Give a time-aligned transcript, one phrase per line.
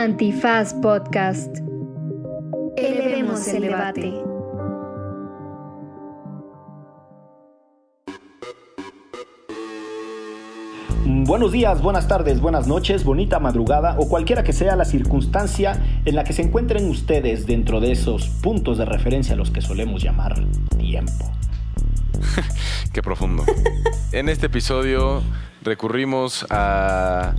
[0.00, 1.58] Antifaz Podcast.
[2.74, 4.14] Elevemos el debate.
[11.04, 16.16] Buenos días, buenas tardes, buenas noches, bonita madrugada o cualquiera que sea la circunstancia en
[16.16, 20.02] la que se encuentren ustedes dentro de esos puntos de referencia a los que solemos
[20.02, 20.42] llamar
[20.78, 21.30] tiempo.
[22.94, 23.44] Qué profundo.
[24.12, 25.22] en este episodio
[25.62, 27.34] recurrimos a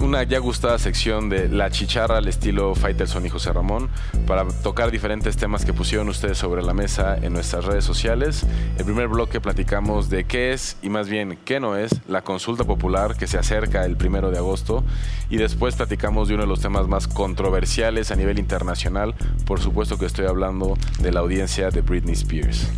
[0.00, 3.90] una ya gustada sección de La Chicharra al estilo Faitelson y José Ramón
[4.26, 8.46] para tocar diferentes temas que pusieron ustedes sobre la mesa en nuestras redes sociales.
[8.78, 12.64] El primer bloque platicamos de qué es y más bien qué no es la consulta
[12.64, 14.84] popular que se acerca el primero de agosto
[15.30, 19.14] y después platicamos de uno de los temas más controversiales a nivel internacional.
[19.46, 22.68] Por supuesto que estoy hablando de la audiencia de Britney Spears.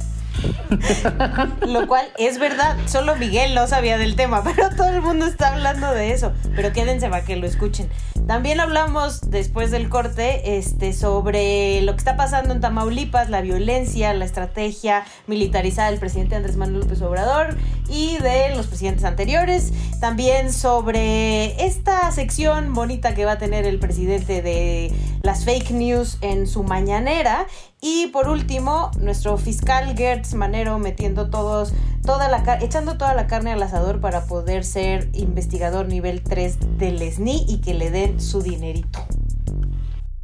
[1.66, 5.54] Lo cual es verdad, solo Miguel no sabía del tema, pero todo el mundo está
[5.54, 6.32] hablando de eso.
[6.54, 7.88] Pero quédense para que lo escuchen.
[8.26, 14.14] También hablamos después del corte este, sobre lo que está pasando en Tamaulipas, la violencia,
[14.14, 17.56] la estrategia militarizada del presidente Andrés Manuel López Obrador
[17.88, 19.72] y de los presidentes anteriores.
[20.00, 26.18] También sobre esta sección bonita que va a tener el presidente de las fake news
[26.20, 27.46] en su mañanera.
[27.80, 31.72] Y por último, nuestro fiscal Gertz Manero metiendo todos,
[32.04, 37.00] toda la, echando toda la carne al asador para poder ser investigador nivel 3 del
[37.00, 39.00] SNI y que le den su dinerito.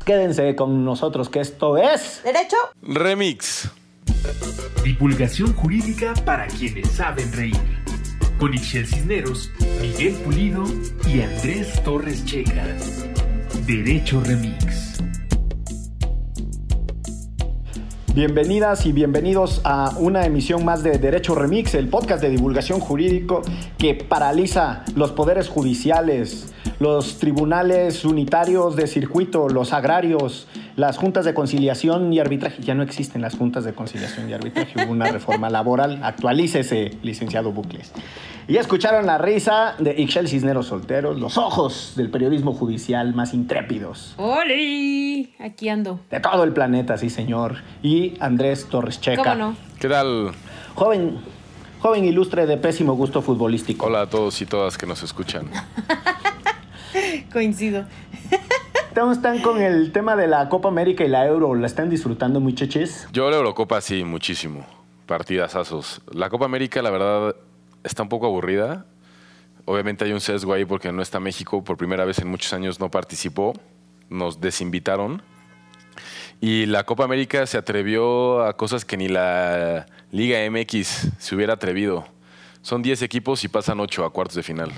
[0.04, 2.20] Quédense con nosotros que esto es...
[2.22, 2.56] ¿Derecho?
[2.82, 3.70] Remix.
[4.84, 7.56] Divulgación jurídica para quienes saben reír.
[8.38, 10.62] Con Ixel Cisneros, Miguel Pulido
[11.08, 12.66] y Andrés Torres Checa.
[13.66, 14.96] Derecho Remix.
[18.17, 23.42] Bienvenidas y bienvenidos a una emisión más de Derecho Remix, el podcast de divulgación jurídico
[23.77, 31.34] que paraliza los poderes judiciales, los tribunales unitarios de circuito, los agrarios, las juntas de
[31.34, 32.62] conciliación y arbitraje.
[32.62, 36.00] Ya no existen las juntas de conciliación y arbitraje, hubo una reforma laboral.
[36.03, 37.92] Actualícese, licenciado Bucles.
[38.47, 43.34] Y ya escucharon la risa de Ixchel Cisneros Solteros, los ojos del periodismo judicial más
[43.34, 44.14] intrépidos.
[44.19, 45.34] ¡Holi!
[45.41, 45.98] Aquí ando.
[46.10, 47.56] De todo el planeta, sí, señor.
[47.82, 49.22] Y Andrés Torres Checa.
[49.22, 49.56] ¿Cómo no?
[49.81, 50.31] ¿Qué tal?
[50.76, 51.16] Joven,
[51.81, 53.87] joven ilustre de pésimo gusto futbolístico.
[53.87, 55.50] Hola a todos y todas que nos escuchan.
[57.32, 57.84] Coincido.
[58.98, 61.54] ¿Cómo están con el tema de la Copa América y la Euro?
[61.54, 63.06] ¿La están disfrutando, muchachos?
[63.12, 64.66] Yo la Eurocopa sí, muchísimo.
[65.04, 66.00] Partidazazos.
[66.14, 67.36] La Copa América, la verdad,
[67.84, 68.86] está un poco aburrida.
[69.66, 72.80] Obviamente hay un sesgo ahí porque no está México, por primera vez en muchos años
[72.80, 73.52] no participó,
[74.08, 75.20] nos desinvitaron.
[76.40, 81.52] Y la Copa América se atrevió a cosas que ni la Liga MX se hubiera
[81.52, 82.06] atrevido.
[82.62, 84.72] Son 10 equipos y pasan 8 a cuartos de final.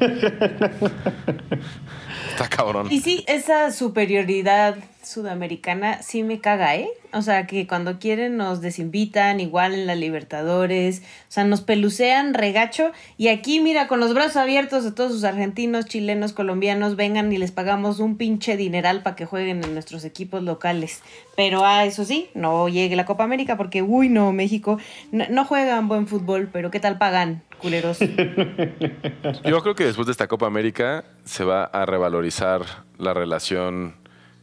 [2.28, 2.88] Está cabrón.
[2.90, 6.88] Y sí, esa superioridad sudamericana sí me caga, ¿eh?
[7.12, 12.34] O sea, que cuando quieren nos desinvitan, igual en la Libertadores, o sea, nos pelucean
[12.34, 12.92] regacho.
[13.16, 17.38] Y aquí, mira, con los brazos abiertos de todos sus argentinos, chilenos, colombianos, vengan y
[17.38, 21.02] les pagamos un pinche dineral para que jueguen en nuestros equipos locales.
[21.36, 24.78] Pero, ah, eso sí, no llegue la Copa América porque, uy, no, México,
[25.10, 27.42] no, no juegan buen fútbol, pero ¿qué tal pagan?
[27.60, 27.98] Culeros.
[29.44, 32.62] Yo creo que después de esta Copa América se va a revalorizar
[32.98, 33.94] la relación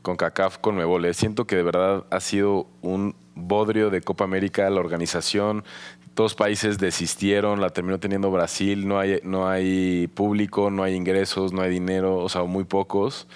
[0.01, 1.13] con CACAF con Mebole.
[1.13, 5.63] Siento que de verdad ha sido un bodrio de Copa América la organización.
[6.15, 11.53] Dos países desistieron, la terminó teniendo Brasil, no hay, no hay público, no hay ingresos,
[11.53, 13.27] no hay dinero, o sea, muy pocos.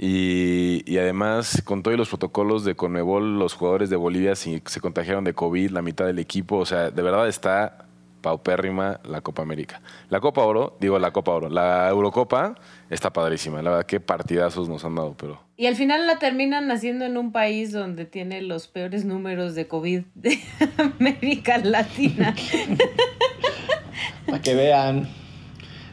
[0.00, 5.34] Y, además, con todos los protocolos de Conmebol, los jugadores de Bolivia se contagiaron de
[5.34, 6.58] COVID, la mitad del equipo.
[6.58, 7.87] O sea, de verdad está
[8.20, 9.80] paupérrima la Copa América.
[10.10, 12.54] La Copa Oro, digo la Copa Oro, la Eurocopa
[12.90, 13.62] está padrísima.
[13.62, 15.40] La verdad, qué partidazos nos han dado, pero...
[15.56, 19.66] Y al final la terminan haciendo en un país donde tiene los peores números de
[19.66, 20.38] COVID de
[20.98, 22.34] América Latina.
[24.26, 25.08] Para que vean.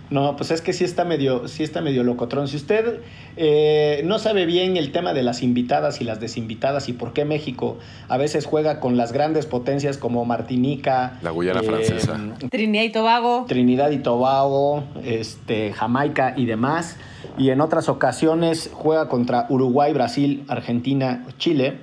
[0.09, 2.47] No, pues es que sí está medio, sí está medio locotrón.
[2.47, 2.99] Si usted
[3.37, 7.25] eh, no sabe bien el tema de las invitadas y las desinvitadas y por qué
[7.25, 7.77] México
[8.07, 12.19] a veces juega con las grandes potencias como Martinica, La Guyana eh, francesa.
[12.51, 13.45] Trinidad y Tobago.
[13.47, 16.97] Trinidad y Tobago, este, Jamaica y demás,
[17.37, 21.79] y en otras ocasiones juega contra Uruguay, Brasil, Argentina, Chile,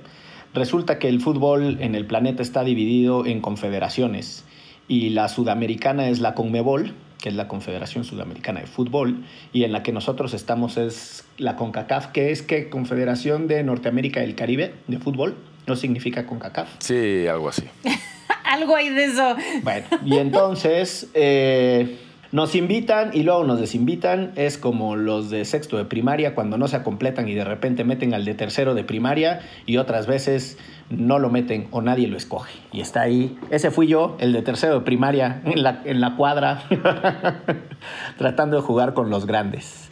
[0.53, 4.45] resulta que el fútbol en el planeta está dividido en confederaciones
[4.87, 9.23] y la sudamericana es la CONMEBOL, que es la Confederación Sudamericana de Fútbol,
[9.53, 14.19] y en la que nosotros estamos es la CONCACAF, que es que Confederación de Norteamérica
[14.19, 16.67] y el Caribe de Fútbol, no significa CONCACAF.
[16.79, 17.63] Sí, algo así.
[18.43, 19.37] Algo hay de eso.
[19.63, 21.97] Bueno, y entonces, eh,
[22.33, 24.31] Nos invitan y luego nos desinvitan.
[24.35, 28.15] Es como los de sexto de primaria cuando no se completan y de repente meten
[28.15, 30.57] al de tercero de primaria y otras veces
[30.89, 32.59] no lo meten o nadie lo escoge.
[32.71, 33.37] Y está ahí.
[33.49, 36.63] Ese fui yo, el de tercero de primaria, en la, en la cuadra,
[38.17, 39.89] tratando de jugar con los grandes.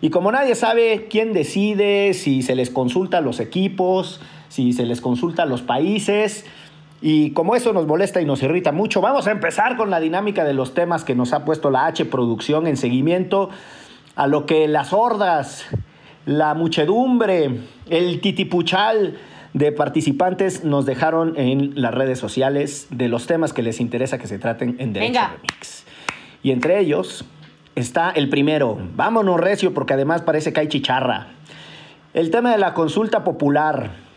[0.00, 4.84] Y como nadie sabe quién decide, si se les consulta a los equipos, si se
[4.84, 6.44] les consulta a los países,
[7.00, 10.44] y como eso nos molesta y nos irrita mucho, vamos a empezar con la dinámica
[10.44, 13.50] de los temas que nos ha puesto la H Producción en seguimiento
[14.14, 15.66] a lo que las hordas,
[16.26, 19.18] la muchedumbre, el titipuchal
[19.52, 24.26] de participantes nos dejaron en las redes sociales de los temas que les interesa que
[24.26, 25.28] se traten en Derecho Venga.
[25.36, 25.84] Remix.
[26.42, 27.24] Y entre ellos
[27.74, 28.78] está el primero.
[28.96, 31.28] Vámonos recio porque además parece que hay chicharra.
[32.14, 34.11] El tema de la consulta popular.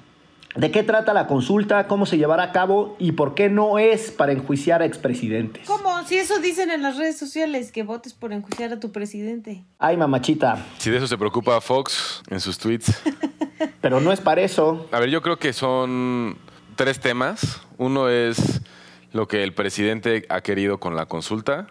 [0.55, 1.85] ¿De qué trata la consulta?
[1.87, 2.95] ¿Cómo se llevará a cabo?
[2.97, 5.67] ¿Y por qué no es para enjuiciar a expresidentes?
[5.67, 6.01] ¿Cómo?
[6.05, 9.65] Si eso dicen en las redes sociales, que votes por enjuiciar a tu presidente.
[9.79, 10.65] Ay, mamachita.
[10.77, 12.93] Si de eso se preocupa Fox en sus tweets.
[13.81, 14.87] Pero no es para eso.
[14.93, 16.37] A ver, yo creo que son
[16.77, 17.61] tres temas.
[17.77, 18.61] Uno es
[19.11, 21.67] lo que el presidente ha querido con la consulta,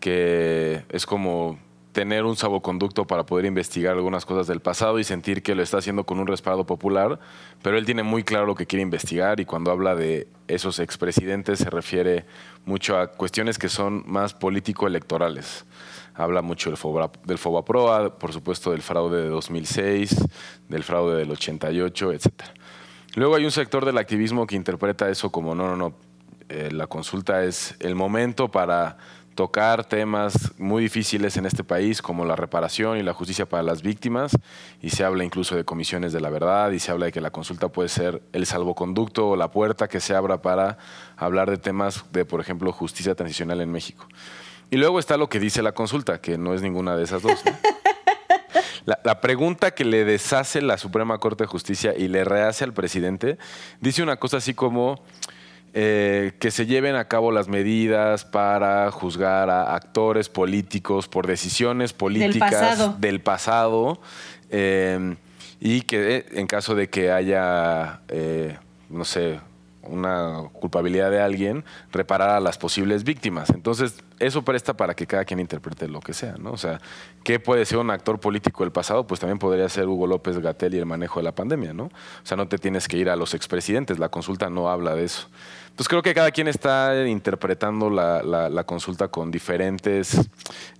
[0.00, 1.60] que es como
[1.96, 5.78] tener un salvoconducto para poder investigar algunas cosas del pasado y sentir que lo está
[5.78, 7.18] haciendo con un respaldo popular,
[7.62, 11.58] pero él tiene muy claro lo que quiere investigar y cuando habla de esos expresidentes
[11.58, 12.26] se refiere
[12.66, 15.64] mucho a cuestiones que son más político-electorales.
[16.12, 20.22] Habla mucho del Fobaproa, por supuesto del fraude de 2006,
[20.68, 22.28] del fraude del 88, etc.
[23.14, 25.94] Luego hay un sector del activismo que interpreta eso como no, no, no,
[26.50, 28.98] eh, la consulta es el momento para
[29.36, 33.82] tocar temas muy difíciles en este país como la reparación y la justicia para las
[33.82, 34.32] víctimas
[34.82, 37.30] y se habla incluso de comisiones de la verdad y se habla de que la
[37.30, 40.78] consulta puede ser el salvoconducto o la puerta que se abra para
[41.16, 44.08] hablar de temas de, por ejemplo, justicia transicional en México.
[44.70, 47.38] Y luego está lo que dice la consulta, que no es ninguna de esas dos.
[48.84, 53.36] la, pregunta que le deshace la Suprema Corte de Justicia y le rehace al presidente
[53.80, 55.00] dice una cosa así como
[55.78, 61.92] eh, que se lleven a cabo las medidas para juzgar a actores políticos por decisiones
[61.92, 62.96] políticas Del pasado.
[62.98, 64.00] del pasado,
[64.48, 65.16] eh,
[65.60, 68.56] y que eh, en caso de que haya, eh,
[68.88, 69.38] no sé,
[69.82, 71.62] una culpabilidad de alguien,
[71.92, 73.50] reparar a las posibles víctimas.
[73.50, 76.52] Entonces, eso presta para que cada quien interprete lo que sea, ¿no?
[76.52, 76.80] O sea,
[77.22, 79.06] ¿qué puede ser un actor político del pasado?
[79.06, 81.84] Pues también podría ser Hugo López Gatel y el manejo de la pandemia, ¿no?
[81.84, 81.90] O
[82.24, 85.28] sea, no te tienes que ir a los expresidentes, la consulta no habla de eso.
[85.76, 90.18] Entonces, creo que cada quien está interpretando la consulta con diferentes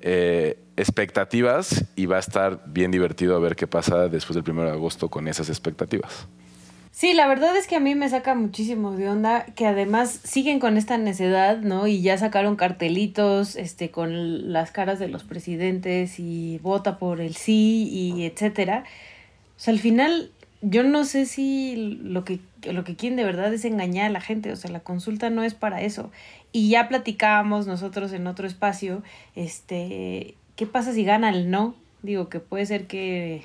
[0.01, 4.63] eh, expectativas y va a estar bien divertido a ver qué pasa después del 1
[4.65, 6.27] de agosto con esas expectativas.
[6.93, 10.61] Sí, la verdad es que a mí me saca muchísimo de onda que además siguen
[10.61, 11.87] con esta necedad, ¿no?
[11.87, 17.37] Y ya sacaron cartelitos este con las caras de los presidentes y vota por el
[17.37, 18.85] sí y etcétera.
[19.59, 20.31] O sea, al final
[20.69, 24.21] yo no sé si lo que lo que quieren de verdad es engañar a la
[24.21, 26.11] gente, o sea, la consulta no es para eso.
[26.51, 29.03] Y ya platicábamos nosotros en otro espacio,
[29.37, 31.77] este, ¿qué pasa si gana el no?
[32.03, 33.43] Digo que puede ser que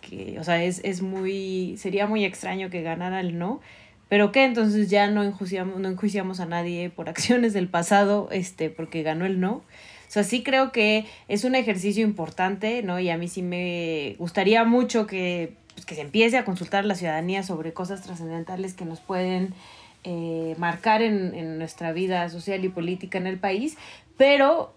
[0.00, 3.60] que, o sea, es, es muy, sería muy extraño que ganara el no,
[4.08, 8.70] pero que entonces ya no enjuiciamos, no enjuiciamos a nadie por acciones del pasado, este,
[8.70, 9.52] porque ganó el no.
[10.08, 13.00] O sea, sí creo que es un ejercicio importante, ¿no?
[13.00, 16.86] Y a mí sí me gustaría mucho que, pues, que se empiece a consultar a
[16.86, 19.52] la ciudadanía sobre cosas trascendentales que nos pueden
[20.04, 23.76] eh, marcar en, en nuestra vida social y política en el país,
[24.16, 24.72] pero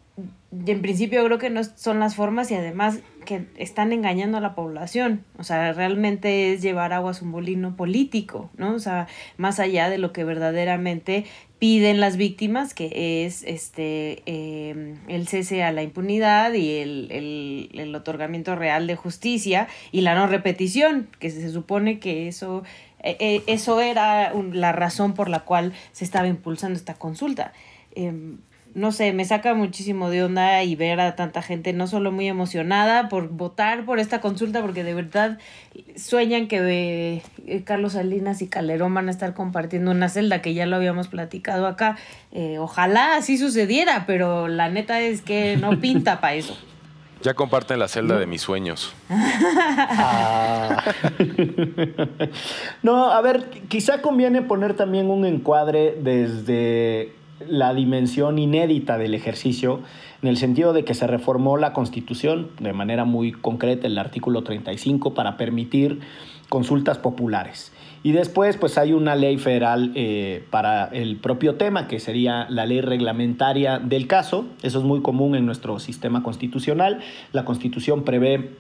[0.65, 4.55] en principio creo que no son las formas y además que están engañando a la
[4.55, 5.23] población.
[5.37, 8.73] O sea, realmente es llevar agua a su molino político, ¿no?
[8.73, 11.25] O sea, más allá de lo que verdaderamente
[11.59, 17.69] piden las víctimas, que es este eh, el cese a la impunidad y el, el,
[17.73, 22.63] el, otorgamiento real de justicia y la no repetición, que se supone que eso,
[23.03, 27.51] eh, eso era un, la razón por la cual se estaba impulsando esta consulta.
[27.93, 28.13] Eh,
[28.75, 32.27] no sé, me saca muchísimo de onda y ver a tanta gente no solo muy
[32.27, 35.39] emocionada por votar por esta consulta, porque de verdad
[35.95, 40.65] sueñan que eh, Carlos Salinas y Calderón van a estar compartiendo una celda, que ya
[40.65, 41.97] lo habíamos platicado acá.
[42.31, 46.57] Eh, ojalá así sucediera, pero la neta es que no pinta para eso.
[47.21, 48.19] Ya comparten la celda no.
[48.21, 48.93] de mis sueños.
[49.09, 50.93] Ah.
[52.83, 59.81] no, a ver, quizá conviene poner también un encuadre desde la dimensión inédita del ejercicio
[60.21, 64.43] en el sentido de que se reformó la Constitución de manera muy concreta, el artículo
[64.43, 65.99] 35, para permitir
[66.49, 67.71] consultas populares.
[68.01, 72.65] Y después, pues hay una ley federal eh, para el propio tema, que sería la
[72.65, 74.45] ley reglamentaria del caso.
[74.63, 77.01] Eso es muy común en nuestro sistema constitucional.
[77.33, 78.51] La Constitución prevé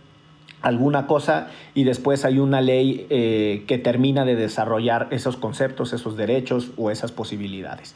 [0.61, 6.17] alguna cosa y después hay una ley eh, que termina de desarrollar esos conceptos, esos
[6.17, 7.95] derechos o esas posibilidades.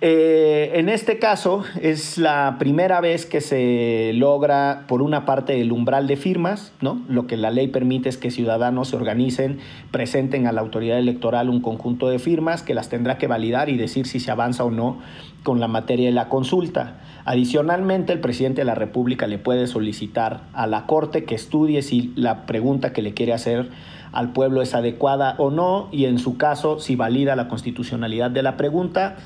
[0.00, 5.72] Eh, en este caso es la primera vez que se logra, por una parte, el
[5.72, 7.00] umbral de firmas, ¿no?
[7.08, 9.60] Lo que la ley permite es que ciudadanos se organicen,
[9.92, 13.76] presenten a la autoridad electoral un conjunto de firmas que las tendrá que validar y
[13.76, 14.98] decir si se avanza o no
[15.42, 17.00] con la materia de la consulta.
[17.24, 22.12] Adicionalmente, el presidente de la República le puede solicitar a la Corte que estudie si
[22.16, 23.70] la pregunta que le quiere hacer
[24.12, 28.42] al pueblo es adecuada o no y en su caso si valida la constitucionalidad de
[28.42, 29.16] la pregunta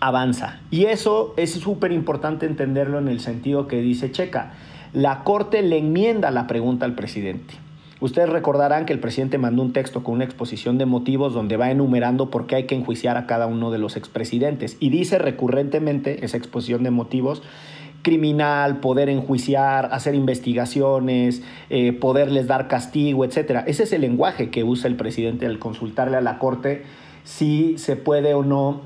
[0.00, 0.60] avanza.
[0.70, 4.52] Y eso es súper importante entenderlo en el sentido que dice Checa.
[4.92, 7.54] La Corte le enmienda la pregunta al presidente.
[8.00, 11.70] Ustedes recordarán que el presidente mandó un texto con una exposición de motivos donde va
[11.70, 14.76] enumerando por qué hay que enjuiciar a cada uno de los expresidentes.
[14.78, 17.42] Y dice recurrentemente esa exposición de motivos
[18.02, 23.64] criminal, poder enjuiciar, hacer investigaciones, eh, poderles dar castigo, etc.
[23.66, 26.84] Ese es el lenguaje que usa el presidente al consultarle a la Corte
[27.24, 28.82] si se puede o no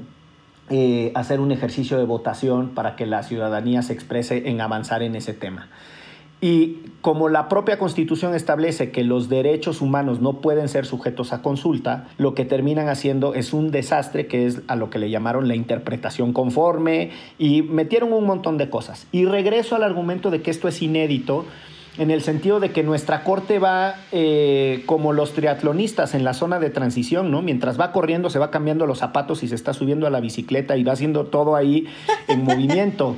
[0.70, 5.16] eh, hacer un ejercicio de votación para que la ciudadanía se exprese en avanzar en
[5.16, 5.68] ese tema.
[6.42, 11.40] Y como la propia Constitución establece que los derechos humanos no pueden ser sujetos a
[11.40, 15.46] consulta, lo que terminan haciendo es un desastre que es a lo que le llamaron
[15.46, 19.06] la interpretación conforme y metieron un montón de cosas.
[19.12, 21.44] Y regreso al argumento de que esto es inédito
[21.98, 26.58] en el sentido de que nuestra corte va eh, como los triatlonistas en la zona
[26.58, 27.42] de transición, ¿no?
[27.42, 30.76] Mientras va corriendo se va cambiando los zapatos y se está subiendo a la bicicleta
[30.76, 31.86] y va haciendo todo ahí
[32.28, 33.16] en movimiento.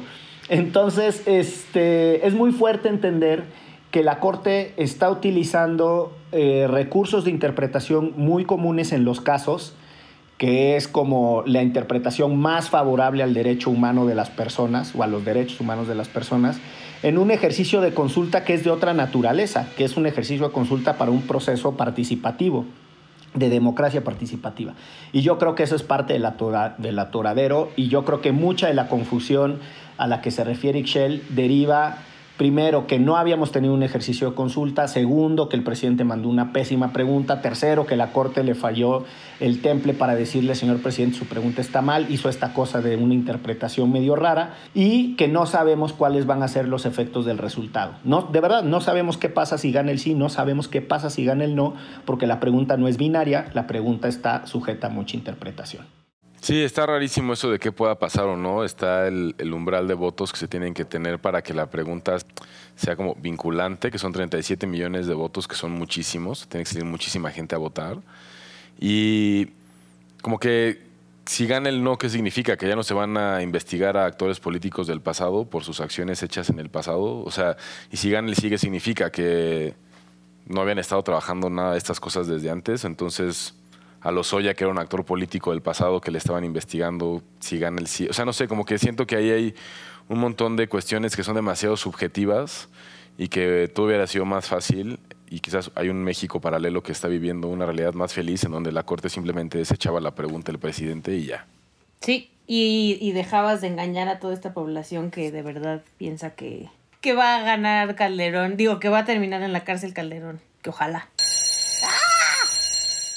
[0.49, 3.45] Entonces, este, es muy fuerte entender
[3.91, 9.75] que la Corte está utilizando eh, recursos de interpretación muy comunes en los casos,
[10.37, 15.07] que es como la interpretación más favorable al derecho humano de las personas o a
[15.07, 16.59] los derechos humanos de las personas,
[17.05, 20.55] en un ejercicio de consulta que es de otra naturaleza, que es un ejercicio de
[20.55, 22.65] consulta para un proceso participativo
[23.35, 24.73] de democracia participativa.
[25.13, 26.35] Y yo creo que eso es parte de la
[26.79, 29.59] del atoradero y yo creo que mucha de la confusión
[29.99, 31.99] a la que se refiere Ixchel deriva
[32.37, 34.89] Primero, que no habíamos tenido un ejercicio de consulta.
[34.89, 37.41] Segundo, que el presidente mandó una pésima pregunta.
[37.41, 39.05] Tercero, que la Corte le falló
[39.39, 42.11] el temple para decirle, señor presidente, su pregunta está mal.
[42.11, 44.55] Hizo esta cosa de una interpretación medio rara.
[44.75, 47.95] Y que no sabemos cuáles van a ser los efectos del resultado.
[48.03, 51.11] No, de verdad, no sabemos qué pasa si gana el sí, no sabemos qué pasa
[51.11, 51.75] si gana el no,
[52.05, 56.04] porque la pregunta no es binaria, la pregunta está sujeta a mucha interpretación.
[56.45, 58.65] Sí, está rarísimo eso de qué pueda pasar o no.
[58.65, 62.19] Está el, umbral de votos que se tienen que tener para que la pregunta
[62.77, 66.47] sea como vinculante, que son 37 millones de votos, que son muchísimos.
[66.47, 67.97] Tiene que salir muchísima gente a votar.
[68.79, 69.53] Y
[70.21, 70.83] como que
[71.25, 72.59] si gana el no, ¿qué significa?
[72.59, 76.23] Que ya no se van a investigar a actores políticos del pasado por sus acciones
[76.23, 77.25] hechas en el pasado.
[77.25, 77.57] O sea,
[77.91, 79.11] y si gana el sí, ¿qué significa?
[79.11, 79.73] Que
[80.47, 82.85] no habían estado trabajando nada de estas cosas desde antes.
[82.85, 83.55] Entonces
[84.05, 87.81] a Lozoya, que era un actor político del pasado que le estaban investigando si gana
[87.81, 88.07] el sí.
[88.09, 89.55] O sea, no sé, como que siento que ahí hay
[90.09, 92.69] un montón de cuestiones que son demasiado subjetivas
[93.17, 97.09] y que todo hubiera sido más fácil y quizás hay un México paralelo que está
[97.09, 101.17] viviendo una realidad más feliz en donde la Corte simplemente desechaba la pregunta del presidente
[101.17, 101.47] y ya.
[102.01, 106.69] Sí, y, y dejabas de engañar a toda esta población que de verdad piensa que,
[107.01, 110.69] que va a ganar Calderón, digo, que va a terminar en la cárcel Calderón, que
[110.69, 111.09] ojalá.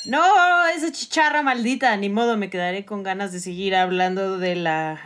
[0.08, 5.02] No, esa chicharra maldita, ni modo, me quedaré con ganas de seguir hablando de la,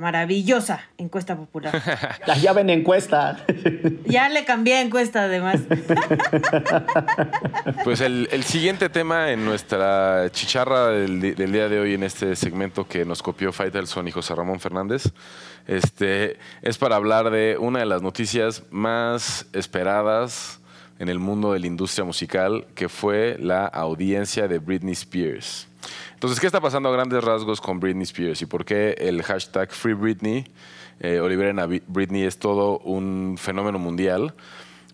[0.00, 1.80] maravillosa encuesta popular.
[2.26, 3.44] La llave en encuesta.
[4.04, 5.60] Ya le cambié encuesta además.
[7.84, 13.04] Pues el, siguiente tema en nuestra chicharra del, día de hoy en este segmento que
[13.04, 15.04] nos copió Faitelson y José Ramón Fernández,
[15.66, 20.61] este, es para hablar de una de las noticias más esperadas
[21.02, 25.66] en el mundo de la industria musical, que fue la audiencia de Britney Spears.
[26.14, 29.72] Entonces, ¿qué está pasando a grandes rasgos con Britney Spears y por qué el hashtag
[29.72, 30.46] Free Britney
[31.00, 34.32] eh, o liberen a Britney es todo un fenómeno mundial?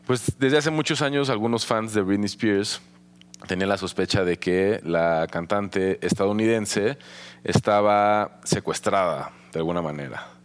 [0.07, 2.81] Pues desde hace muchos años algunos fans de Britney Spears
[3.47, 6.97] tenían la sospecha de que la cantante estadounidense
[7.45, 10.38] estaba secuestrada de alguna manera.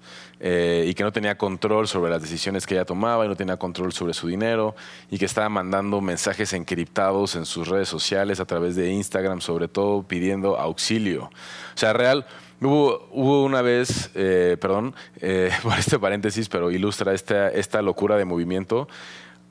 [0.45, 3.55] Eh, y que no tenía control sobre las decisiones que ella tomaba y no tenía
[3.55, 4.75] control sobre su dinero
[5.09, 9.69] y que estaba mandando mensajes encriptados en sus redes sociales a través de Instagram, sobre
[9.69, 11.29] todo pidiendo auxilio.
[11.75, 12.25] O sea, real,
[12.61, 18.15] Hubo, hubo una vez, eh, perdón, eh, por este paréntesis, pero ilustra esta, esta locura
[18.15, 18.87] de movimiento.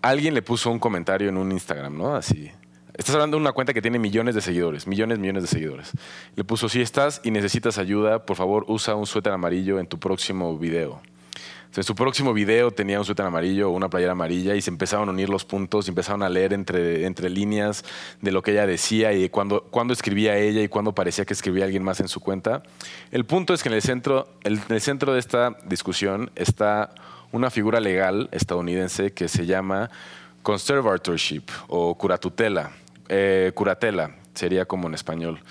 [0.01, 2.15] Alguien le puso un comentario en un Instagram, ¿no?
[2.15, 2.51] Así.
[2.95, 5.91] Estás hablando de una cuenta que tiene millones de seguidores, millones, millones de seguidores.
[6.37, 9.99] Le puso, si estás y necesitas ayuda, por favor usa un suéter amarillo en tu
[9.99, 11.01] próximo video.
[11.63, 15.09] Entonces, su próximo video tenía un suéter amarillo o una playera amarilla y se empezaron
[15.09, 17.83] a unir los puntos y empezaron a leer entre, entre líneas
[18.21, 21.65] de lo que ella decía y cuándo cuando escribía ella y cuándo parecía que escribía
[21.65, 22.63] alguien más en su cuenta.
[23.11, 26.91] El punto es que en el centro, el- en el centro de esta discusión está
[27.33, 29.89] una figura legal estadounidense que se llama
[30.43, 32.73] conservatorship o curatutela.
[33.15, 35.43] Eh, curatela sería como en español.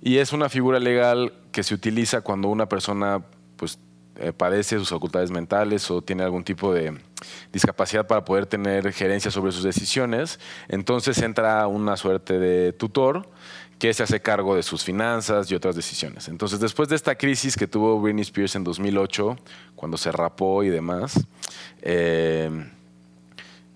[0.00, 3.24] Y es una figura legal que se utiliza cuando una persona
[3.56, 3.80] pues,
[4.20, 6.96] eh, padece sus facultades mentales o tiene algún tipo de
[7.52, 10.38] discapacidad para poder tener gerencia sobre sus decisiones.
[10.68, 13.28] Entonces entra una suerte de tutor
[13.80, 16.28] que se hace cargo de sus finanzas y otras decisiones.
[16.28, 19.36] Entonces, después de esta crisis que tuvo Britney Spears en 2008,
[19.74, 21.26] cuando se rapó y demás,
[21.82, 22.48] eh,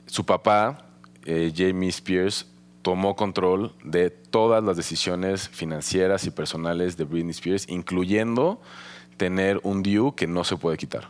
[0.06, 0.86] su papá,
[1.24, 2.51] Jamie Spears,
[2.82, 8.60] tomó control de todas las decisiones financieras y personales de Britney Spears, incluyendo
[9.16, 11.08] tener un due que no se puede quitar.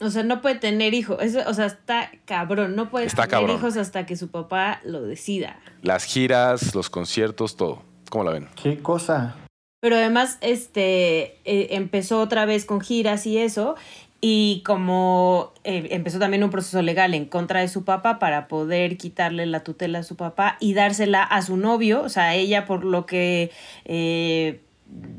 [0.00, 1.18] O sea, no puede tener hijos.
[1.46, 2.74] O sea, está cabrón.
[2.74, 3.56] No puede Está tener cabrón.
[3.56, 5.60] hijos hasta que su papá lo decida.
[5.82, 7.82] Las giras, los conciertos, todo.
[8.10, 8.48] ¿Cómo la ven?
[8.60, 9.36] Qué cosa.
[9.80, 13.76] Pero además, este, eh, empezó otra vez con giras y eso.
[14.26, 18.96] Y como eh, empezó también un proceso legal en contra de su papá para poder
[18.96, 22.86] quitarle la tutela a su papá y dársela a su novio, o sea, ella por
[22.86, 23.50] lo que
[23.84, 24.62] eh,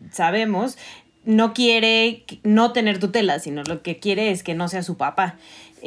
[0.09, 0.79] sabemos,
[1.23, 5.37] no quiere no tener tutela, sino lo que quiere es que no sea su papá.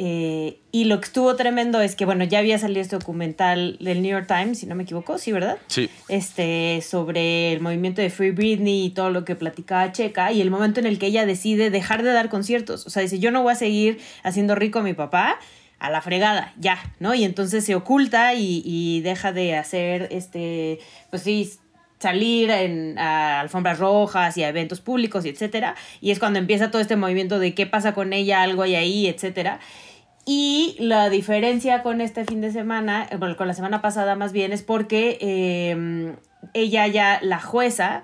[0.01, 4.01] Eh, y lo que estuvo tremendo es que, bueno, ya había salido este documental del
[4.01, 5.57] New York Times, si no me equivoco, sí, ¿verdad?
[5.67, 5.89] Sí.
[6.07, 10.51] este, sobre el movimiento de Free Britney y todo lo que platicaba Checa y el
[10.51, 12.87] momento en el que ella decide dejar de dar conciertos.
[12.87, 15.37] O sea, dice, yo no voy a seguir haciendo rico a mi papá
[15.79, 17.13] a la fregada, ya, ¿no?
[17.13, 20.79] Y entonces se oculta y, y deja de hacer, este,
[21.09, 21.51] pues sí,
[21.99, 25.75] salir en, a alfombras rojas y a eventos públicos y etcétera.
[25.99, 29.07] Y es cuando empieza todo este movimiento de qué pasa con ella, algo hay ahí,
[29.07, 29.59] etcétera.
[30.31, 34.31] Y la diferencia con este fin de semana, eh, bueno, con la semana pasada más
[34.31, 36.15] bien, es porque eh,
[36.53, 38.03] ella ya, la jueza,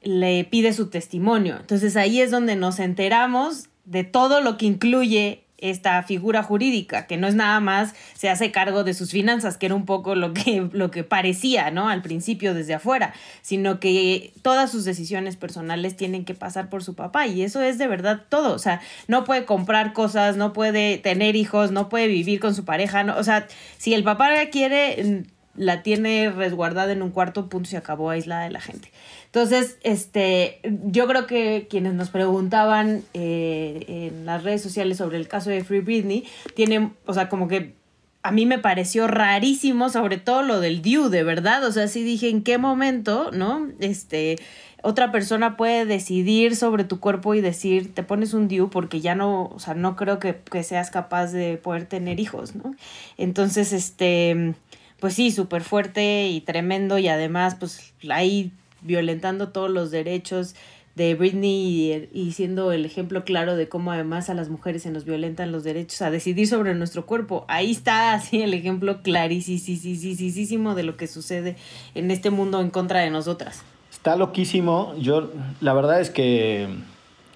[0.00, 1.58] le pide su testimonio.
[1.60, 7.16] Entonces ahí es donde nos enteramos de todo lo que incluye esta figura jurídica, que
[7.16, 10.34] no es nada más se hace cargo de sus finanzas, que era un poco lo
[10.34, 11.88] que, lo que parecía, ¿no?
[11.88, 16.94] Al principio desde afuera, sino que todas sus decisiones personales tienen que pasar por su
[16.94, 20.98] papá y eso es de verdad todo, o sea, no puede comprar cosas, no puede
[20.98, 23.46] tener hijos, no puede vivir con su pareja, no, o sea,
[23.78, 28.44] si el papá quiere, mm, la tiene resguardada en un cuarto, punto, se acabó aislada
[28.44, 28.90] de la gente.
[29.26, 35.28] Entonces, este, yo creo que quienes nos preguntaban eh, en las redes sociales sobre el
[35.28, 37.74] caso de Free Britney, tienen, o sea, como que
[38.22, 41.64] a mí me pareció rarísimo, sobre todo lo del due, de verdad.
[41.64, 43.68] O sea, sí dije, ¿en qué momento, no?
[43.78, 44.36] Este,
[44.82, 49.14] otra persona puede decidir sobre tu cuerpo y decir, te pones un due porque ya
[49.14, 52.74] no, o sea, no creo que, que seas capaz de poder tener hijos, ¿no?
[53.16, 54.54] Entonces, este,
[55.00, 60.54] pues sí, súper fuerte y tremendo y además, pues ahí violentando todos los derechos
[60.94, 64.90] de Britney y, y siendo el ejemplo claro de cómo además a las mujeres se
[64.90, 67.44] nos violentan los derechos a decidir sobre nuestro cuerpo.
[67.48, 71.56] Ahí está así el ejemplo clarísimo de lo que sucede
[71.94, 73.62] en este mundo en contra de nosotras.
[73.90, 74.94] Está loquísimo.
[74.98, 75.30] Yo,
[75.60, 76.68] la verdad es que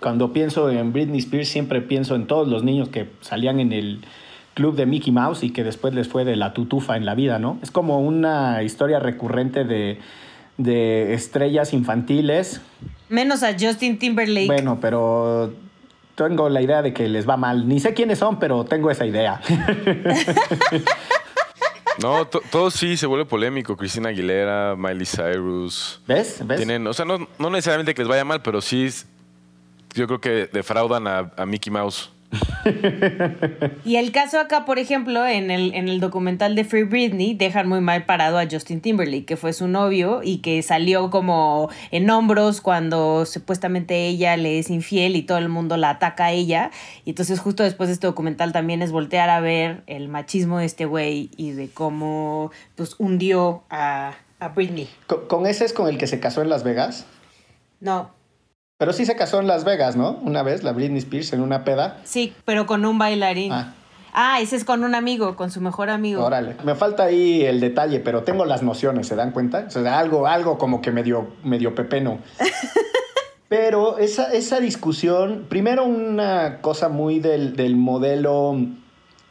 [0.01, 4.01] cuando pienso en Britney Spears, siempre pienso en todos los niños que salían en el
[4.55, 7.39] club de Mickey Mouse y que después les fue de la tutufa en la vida,
[7.39, 7.59] ¿no?
[7.63, 9.99] Es como una historia recurrente de,
[10.59, 12.61] de estrellas infantiles.
[13.09, 14.47] Menos a Justin Timberlake.
[14.47, 15.53] Bueno, pero
[16.15, 17.67] tengo la idea de que les va mal.
[17.69, 19.41] Ni sé quiénes son, pero tengo esa idea.
[22.01, 23.77] No, to- todo sí se vuelve polémico.
[23.77, 26.01] Cristina Aguilera, Miley Cyrus.
[26.07, 26.41] ¿Ves?
[26.47, 26.57] ¿Ves?
[26.57, 28.89] Tienen, o sea, no, no necesariamente que les vaya mal, pero sí,
[29.95, 32.11] yo creo que defraudan a, a Mickey Mouse.
[33.85, 37.69] Y el caso acá, por ejemplo, en el, en el documental de Free Britney, dejan
[37.69, 42.09] muy mal parado a Justin Timberlake, que fue su novio y que salió como en
[42.11, 46.71] hombros cuando supuestamente ella le es infiel y todo el mundo la ataca a ella.
[47.05, 50.67] Y entonces justo después de este documental también es voltear a ver el machismo de
[50.67, 54.89] este güey y de cómo pues hundió a, a Britney.
[55.07, 57.07] ¿Con, con ese es con el que se casó en Las Vegas?
[57.81, 58.11] No,
[58.81, 60.19] Pero sí se casó en Las Vegas, ¿no?
[60.23, 61.99] Una vez, la Britney Spears en una peda.
[62.05, 63.53] sí, pero con un bailarín.
[63.53, 63.75] Ah.
[64.15, 66.25] Ah, ese es con un amigo, con su mejor amigo.
[66.25, 66.57] Órale.
[66.65, 69.67] Me falta ahí el detalle, pero tengo las nociones, ¿se dan cuenta?
[69.67, 72.21] O sea, algo, algo como que medio, medio pepeno.
[73.49, 78.57] Pero esa, esa discusión, primero una cosa muy del, del modelo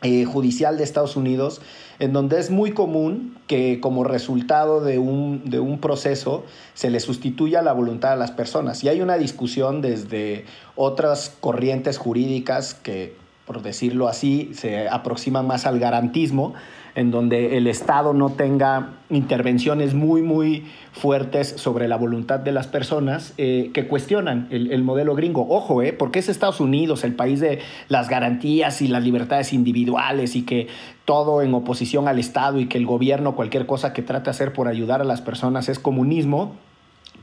[0.03, 1.62] eh, judicial de Estados Unidos,
[1.99, 6.99] en donde es muy común que como resultado de un, de un proceso se le
[7.01, 8.83] sustituya la voluntad a las personas.
[8.83, 13.15] Y hay una discusión desde otras corrientes jurídicas que,
[13.49, 16.53] por decirlo así, se aproximan más al garantismo,
[16.93, 22.67] en donde el Estado no tenga intervenciones muy, muy fuertes sobre la voluntad de las
[22.67, 25.47] personas eh, que cuestionan el, modelo gringo.
[25.49, 27.57] Ojo, eh, porque es Estados Unidos, el país de
[27.88, 30.67] las garantías y las libertades individuales y que
[31.05, 34.53] todo en oposición al Estado y que el gobierno, cualquier cosa que trate de hacer
[34.53, 36.55] por ayudar a las personas es comunismo.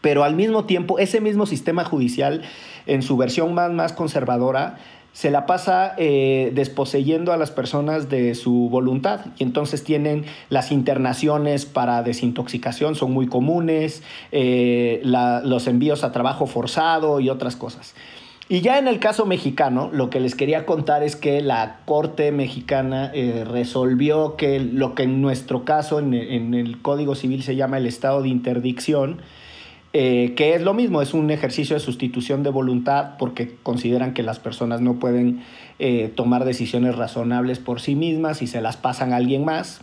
[0.01, 2.43] Pero al mismo tiempo, ese mismo sistema judicial,
[2.87, 4.79] en su versión más, más conservadora,
[5.17, 10.73] se la pasa eh, desposeyendo a las personas de su voluntad y entonces tienen las
[10.73, 17.95] internaciones para desintoxicación, son muy comunes, eh, los envíos a trabajo forzado y otras cosas.
[18.51, 22.31] Y ya en el caso mexicano, lo que les quería contar es que la Corte
[22.31, 27.57] mexicana eh, resolvió que lo que en nuestro caso, en, en el Código Civil se
[27.57, 29.23] llama el estado de interdicción,
[29.99, 34.23] eh, que es lo mismo, es un ejercicio de sustitución de voluntad porque consideran que
[34.23, 35.43] las personas no pueden
[35.79, 39.81] eh, tomar decisiones razonables por sí mismas y se las pasan a alguien más,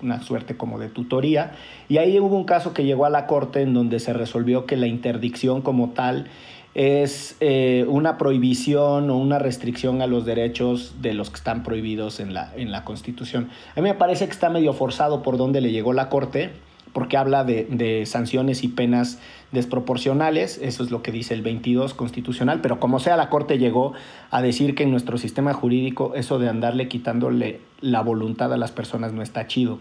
[0.00, 1.56] una suerte como de tutoría.
[1.88, 4.76] Y ahí hubo un caso que llegó a la Corte en donde se resolvió que
[4.76, 6.28] la interdicción como tal
[6.74, 12.20] es eh, una prohibición o una restricción a los derechos de los que están prohibidos
[12.20, 13.48] en la, en la Constitución.
[13.74, 16.52] A mí me parece que está medio forzado por donde le llegó la Corte,
[16.96, 19.18] porque habla de, de, sanciones y penas
[19.52, 23.92] desproporcionales, eso es lo que dice el 22 constitucional, pero como sea, la Corte llegó
[24.30, 28.72] a decir que en nuestro sistema jurídico eso de andarle quitándole la voluntad a las
[28.72, 29.78] personas no está chido.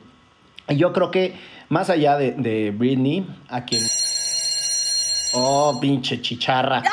[0.67, 1.35] Y yo creo que
[1.69, 3.81] más allá de, de Britney, a quien...
[5.31, 6.83] Oh, pinche chicharra.
[6.85, 6.91] ¡Ah!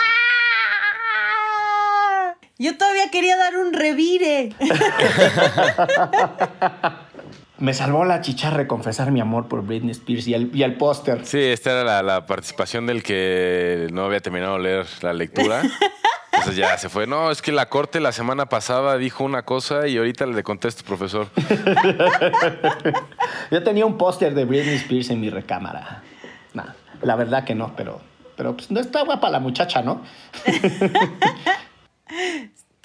[2.61, 4.51] Yo todavía quería dar un revire.
[7.63, 11.25] me salvó la chicharra confesar mi amor por Britney Spears y el, y el póster.
[11.25, 15.63] Sí, esta era la, participación del que no había terminado de leer la lectura.
[16.33, 17.07] Entonces ya se fue.
[17.07, 20.83] No, es que la corte la semana pasada dijo una cosa y ahorita le contesto,
[20.83, 21.29] profesor.
[23.53, 26.03] Yo tenía un póster de Britney Spears en mi recámara.
[26.55, 26.65] No,
[27.03, 28.01] la verdad que no, pero,
[28.37, 30.03] pero pues no está guapa la muchacha, ¿no?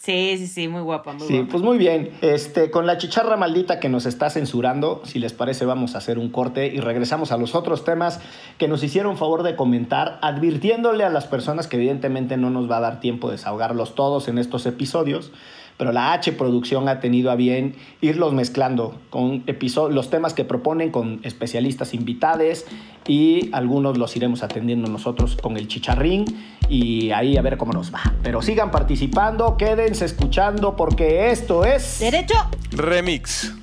[0.07, 2.11] Sí, sí, sí, muy guapa, muy sí, pues muy bien.
[2.21, 6.17] Este, con la chicharra maldita que nos está censurando, si les parece, vamos a hacer
[6.17, 8.21] un corte y regresamos a los otros temas
[8.57, 12.77] que nos hicieron favor de comentar, advirtiéndole a las personas que evidentemente no nos va
[12.77, 15.33] a dar tiempo de desahogarlos todos en estos episodios
[15.77, 19.43] pero la H Producción ha tenido a bien irlos mezclando con
[19.91, 22.65] los temas que proponen con especialistas invitados
[23.07, 26.25] y algunos los iremos atendiendo nosotros con el chicharrín
[26.67, 28.01] y ahí a ver cómo nos va.
[28.23, 31.99] Pero sigan participando, quédense escuchando porque esto es...
[31.99, 32.35] Derecho
[32.71, 33.53] Remix.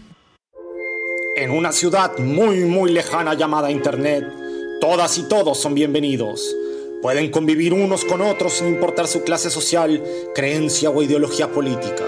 [1.36, 4.24] En una ciudad muy muy lejana llamada Internet,
[4.80, 6.54] todas y todos son bienvenidos.
[7.04, 10.02] Pueden convivir unos con otros sin importar su clase social,
[10.34, 12.02] creencia o ideología política.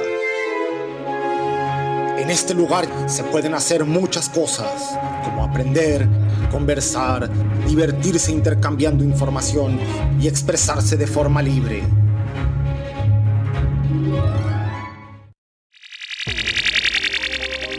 [2.16, 6.08] En este lugar se pueden hacer muchas cosas, como aprender,
[6.50, 7.28] conversar,
[7.68, 9.78] divertirse intercambiando información
[10.18, 11.82] y expresarse de forma libre.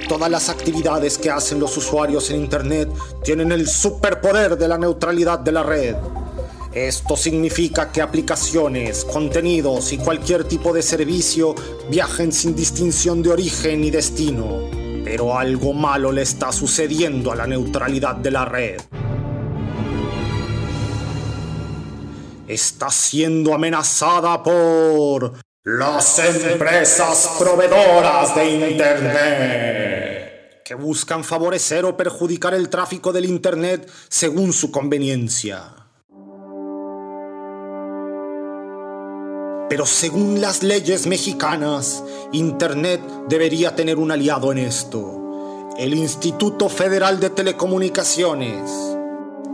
[0.08, 2.90] Todas las actividades que hacen los usuarios en Internet
[3.24, 5.96] tienen el superpoder de la neutralidad de la red.
[6.74, 11.56] Esto significa que aplicaciones, contenidos y cualquier tipo de servicio
[11.90, 14.70] viajen sin distinción de origen y destino.
[15.04, 18.82] Pero algo malo le está sucediendo a la neutralidad de la red.
[22.48, 32.70] Está siendo amenazada por las empresas proveedoras de Internet, que buscan favorecer o perjudicar el
[32.70, 35.77] tráfico del Internet según su conveniencia.
[39.70, 42.02] Pero según las leyes mexicanas,
[42.32, 48.72] Internet debería tener un aliado en esto, el Instituto Federal de Telecomunicaciones.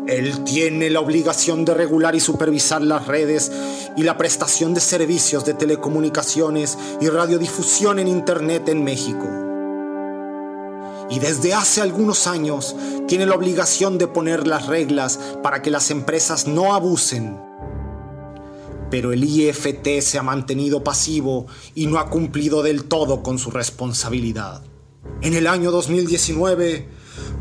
[0.08, 3.52] Él tiene la obligación de regular y supervisar las redes
[3.98, 9.26] y la prestación de servicios de telecomunicaciones y radiodifusión en Internet en México.
[11.10, 12.76] Y desde hace algunos años
[13.08, 17.53] tiene la obligación de poner las reglas para que las empresas no abusen
[18.94, 23.50] pero el IFT se ha mantenido pasivo y no ha cumplido del todo con su
[23.50, 24.62] responsabilidad.
[25.24, 26.88] En el año 2019,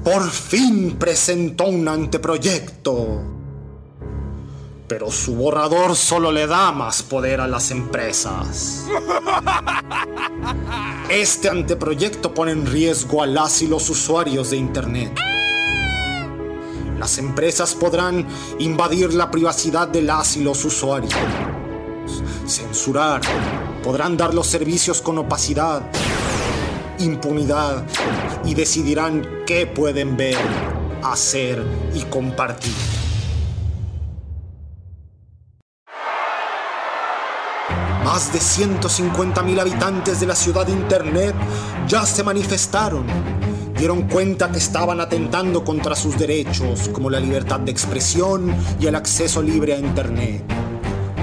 [0.02, 3.20] por fin presentó un anteproyecto.
[4.88, 8.86] pero su borrador solo le da más poder a las empresas.
[11.10, 15.20] Este anteproyecto pone en riesgo a las y los usuarios de Internet.
[17.02, 18.24] Las empresas podrán
[18.60, 21.12] invadir la privacidad de las y los usuarios,
[22.46, 23.20] censurar,
[23.82, 25.82] podrán dar los servicios con opacidad,
[27.00, 27.84] impunidad
[28.44, 30.36] y decidirán qué pueden ver,
[31.02, 31.60] hacer
[31.92, 32.72] y compartir.
[38.04, 41.34] Más de 150.000 habitantes de la ciudad de Internet
[41.88, 43.51] ya se manifestaron.
[43.82, 48.94] Dieron cuenta que estaban atentando contra sus derechos, como la libertad de expresión y el
[48.94, 50.44] acceso libre a Internet.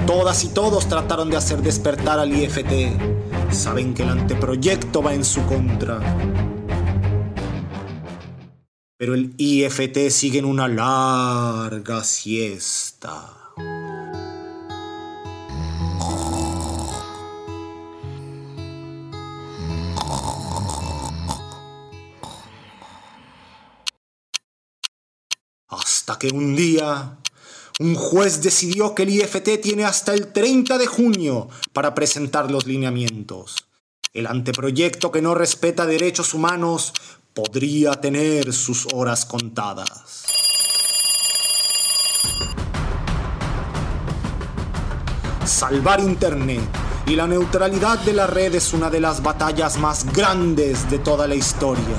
[0.06, 3.50] Todas y todos trataron de hacer despertar al IFT.
[3.50, 6.00] Saben que el anteproyecto va en su contra.
[8.98, 13.39] Pero el IFT sigue en una larga siesta.
[26.20, 27.16] Que un día
[27.80, 32.66] un juez decidió que el IFT tiene hasta el 30 de junio para presentar los
[32.66, 33.56] lineamientos.
[34.12, 36.92] El anteproyecto que no respeta derechos humanos
[37.32, 40.24] podría tener sus horas contadas.
[45.46, 46.60] Salvar Internet
[47.06, 51.26] y la neutralidad de la red es una de las batallas más grandes de toda
[51.26, 51.96] la historia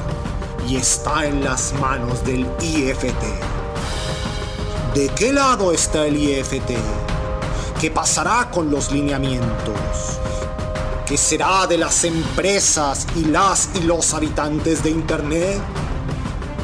[0.69, 3.50] y está en las manos del IFT.
[4.93, 6.71] ¿De qué lado está el IFT?
[7.80, 10.19] ¿Qué pasará con los lineamientos?
[11.06, 15.62] ¿Qué será de las empresas y las y los habitantes de Internet?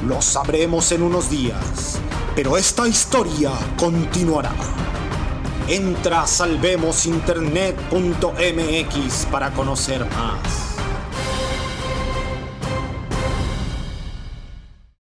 [0.05, 1.99] Lo sabremos en unos días,
[2.35, 4.51] pero esta historia continuará.
[5.69, 10.66] Entra salvemosinternet.mx para conocer más.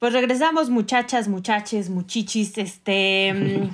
[0.02, 3.32] Pues regresamos, muchachas, muchaches, muchichis, este...
[3.32, 3.70] mm,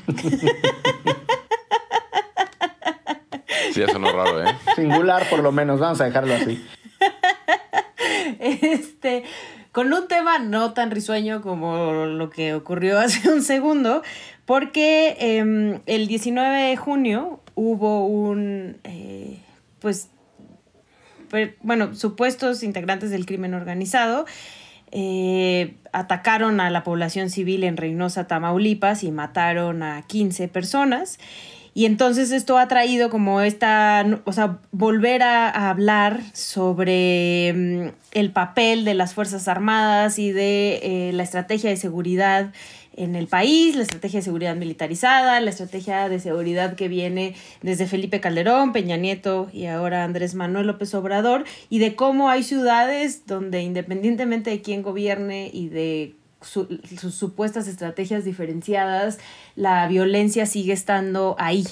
[3.73, 4.55] Sí, ya sonó raro, ¿eh?
[4.77, 6.63] Singular, por lo menos, vamos a dejarlo así.
[8.41, 9.25] este,
[9.73, 14.03] con un tema no tan risueño como lo que ocurrió hace un segundo,
[14.45, 19.39] porque em, el 19 de junio hubo un, eh,
[19.81, 20.09] pues,
[21.31, 24.27] per- bueno, supuestos integrantes del crimen organizado
[24.93, 31.19] eh, atacaron a la población civil en Reynosa, Tamaulipas y mataron a 15 personas.
[31.75, 38.33] Y entonces esto ha traído como esta, o sea, volver a, hablar sobre mm, el
[38.33, 42.53] papel de las Fuerzas Armadas y de eh, la estrategia de seguridad
[42.99, 47.87] en el país, la estrategia de seguridad militarizada, la estrategia de seguridad que viene desde
[47.87, 53.25] Felipe Calderón, Peña Nieto y ahora Andrés Manuel López Obrador, y de cómo hay ciudades
[53.27, 59.19] donde independientemente de quién gobierne y de su- sus supuestas estrategias diferenciadas,
[59.57, 61.65] la violencia sigue estando ahí.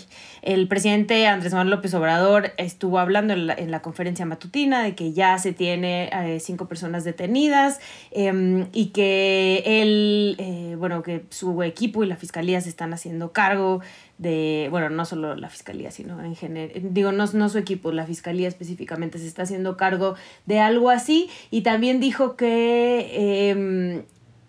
[0.42, 4.94] El presidente Andrés Manuel López Obrador estuvo hablando en la, en la conferencia matutina de
[4.94, 11.24] que ya se tiene eh, cinco personas detenidas em, y que él, eh, bueno, que
[11.30, 13.80] su equipo y la fiscalía se están haciendo cargo
[14.18, 18.06] de, bueno, no solo la fiscalía, sino en general, digo, no, no su equipo, la
[18.06, 20.14] fiscalía específicamente se está haciendo cargo
[20.46, 24.04] de algo así y también dijo que...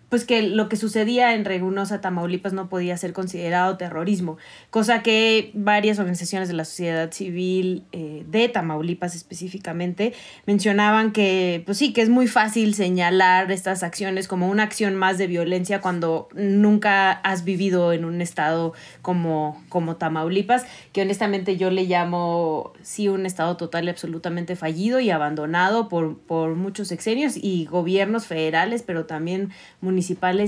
[0.08, 4.38] pues que lo que sucedía en Reynosa, Tamaulipas, no podía ser considerado terrorismo,
[4.70, 10.14] cosa que varias organizaciones de la sociedad civil eh, de Tamaulipas específicamente
[10.46, 15.18] mencionaban que, pues sí, que es muy fácil señalar estas acciones como una acción más
[15.18, 21.70] de violencia cuando nunca has vivido en un estado como, como Tamaulipas, que honestamente yo
[21.70, 27.36] le llamo, sí, un estado total y absolutamente fallido y abandonado por, por muchos sexenios
[27.36, 29.97] y gobiernos federales, pero también municipales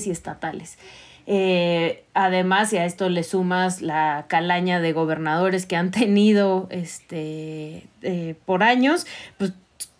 [0.06, 0.78] y estatales.
[1.26, 7.86] Eh, además, y a esto le sumas la calaña de gobernadores que han tenido este,
[8.02, 9.06] eh, por años,
[9.38, 9.52] pues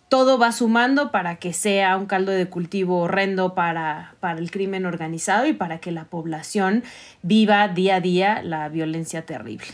[0.09, 4.85] todo va sumando para que sea un caldo de cultivo horrendo para, para el crimen
[4.85, 6.83] organizado y para que la población
[7.21, 9.67] viva día a día la violencia terrible.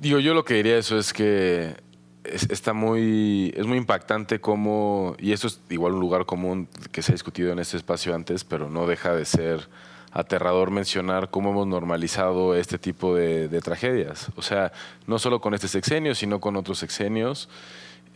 [0.00, 1.76] Digo, yo lo que diría eso es que
[2.24, 7.02] es- está muy, es muy impactante cómo, y eso es igual un lugar común que
[7.02, 9.68] se ha discutido en este espacio antes, pero no deja de ser
[10.12, 14.28] aterrador mencionar cómo hemos normalizado este tipo de, de tragedias.
[14.36, 14.72] O sea,
[15.06, 17.48] no solo con este sexenio, sino con otros sexenios.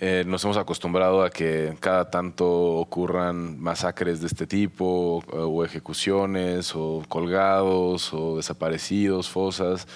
[0.01, 6.73] Eh, nos hemos acostumbrado a que cada tanto ocurran masacres de este tipo, o ejecuciones,
[6.77, 9.88] o colgados, o desaparecidos, fosas.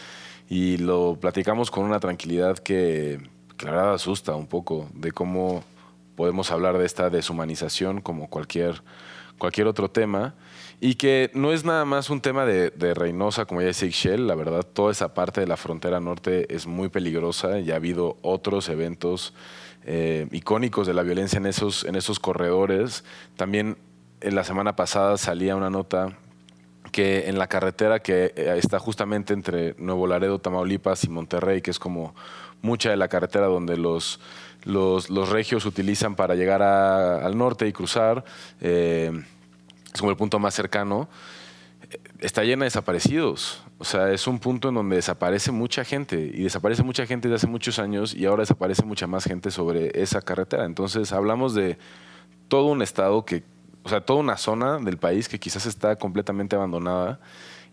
[0.49, 3.21] y lo platicamos con una tranquilidad que,
[3.69, 5.65] asusta un poco de cómo
[6.17, 8.83] podemos hablar de esta deshumanización como cualquier,
[9.39, 10.35] cualquier otro tema.
[10.81, 14.35] Y que no es nada más un tema de, Reynosa, como ya dice Ixchel, la
[14.35, 17.61] verdad, toda esa parte de la frontera norte es muy peligrosa.
[17.61, 19.33] Ya ha habido otros eventos
[19.85, 23.05] eh, icónicos de la violencia en esos, en esos corredores.
[23.37, 23.79] También
[24.21, 26.19] en la semana pasada salía una nota
[26.91, 31.71] que en la carretera que eh, está justamente entre Nuevo Laredo, Tamaulipas y Monterrey, que
[31.71, 32.15] es como
[32.63, 34.21] mucha de la carretera donde los,
[34.65, 38.25] los, los regios utilizan para llegar al norte y cruzar,
[38.61, 39.13] eh,
[39.93, 41.09] es como el punto más cercano,
[41.91, 43.63] eh, está llena de desaparecidos.
[43.79, 47.37] O sea, es un punto en donde desaparece mucha gente y desaparece mucha gente desde
[47.37, 50.65] hace muchos años y ahora desaparece mucha más gente sobre esa carretera.
[50.65, 51.79] Entonces hablamos de
[52.47, 53.43] todo un estado que,
[53.83, 57.19] o sea, toda una zona del país que quizás está completamente abandonada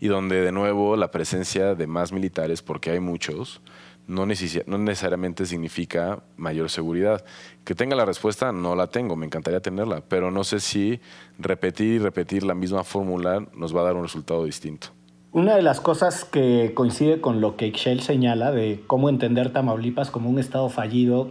[0.00, 3.60] y donde de nuevo la presencia de más militares, porque hay muchos,
[4.06, 7.24] no, necesi- no necesariamente significa mayor seguridad.
[7.64, 11.00] Que tenga la respuesta, no la tengo, me encantaría tenerla, pero no sé si
[11.38, 14.88] repetir y repetir la misma fórmula nos va a dar un resultado distinto.
[15.32, 20.10] Una de las cosas que coincide con lo que Ixchel señala de cómo entender Tamaulipas
[20.10, 21.30] como un estado fallido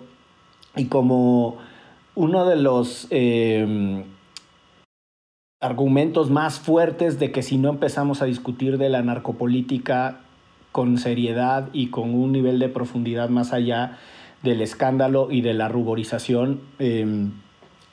[0.76, 1.58] y como
[2.16, 4.06] uno de los eh,
[5.60, 10.22] argumentos más fuertes de que si no empezamos a discutir de la narcopolítica
[10.72, 13.98] con seriedad y con un nivel de profundidad más allá
[14.44, 17.30] del escándalo y de la ruborización, eh,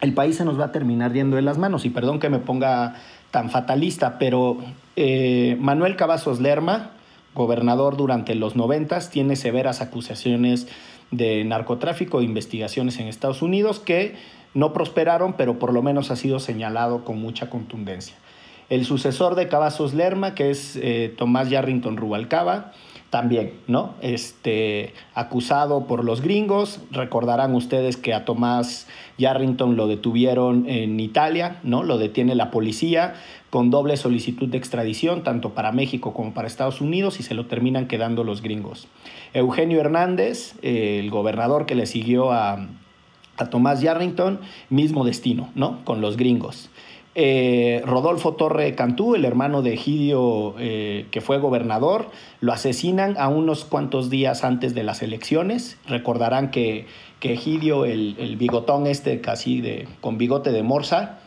[0.00, 1.84] el país se nos va a terminar yendo de las manos.
[1.84, 2.96] Y perdón que me ponga
[3.30, 4.58] tan fatalista, pero
[4.94, 6.90] eh, Manuel Cavazos Lerma,
[7.34, 10.68] gobernador durante los noventas, tiene severas acusaciones
[11.10, 14.16] de narcotráfico e investigaciones en Estados Unidos que
[14.54, 18.16] no prosperaron, pero por lo menos ha sido señalado con mucha contundencia.
[18.68, 22.72] El sucesor de Cavazos Lerma, que es eh, Tomás Yarrington Rubalcaba,
[23.10, 23.94] también, ¿no?
[24.00, 26.80] Este, acusado por los gringos.
[26.90, 31.84] Recordarán ustedes que a Tomás Yarrington lo detuvieron en Italia, ¿no?
[31.84, 33.14] Lo detiene la policía
[33.50, 37.46] con doble solicitud de extradición, tanto para México como para Estados Unidos, y se lo
[37.46, 38.88] terminan quedando los gringos.
[39.32, 42.68] Eugenio Hernández, eh, el gobernador que le siguió a,
[43.36, 45.84] a Tomás Yarrington, mismo destino, ¿no?
[45.84, 46.70] Con los gringos.
[47.18, 53.28] Eh, Rodolfo Torre Cantú, el hermano de Egidio, eh, que fue gobernador, lo asesinan a
[53.28, 55.78] unos cuantos días antes de las elecciones.
[55.86, 56.84] Recordarán que,
[57.18, 61.20] que Egidio, el, bigotón este casi de, con bigote de morsa,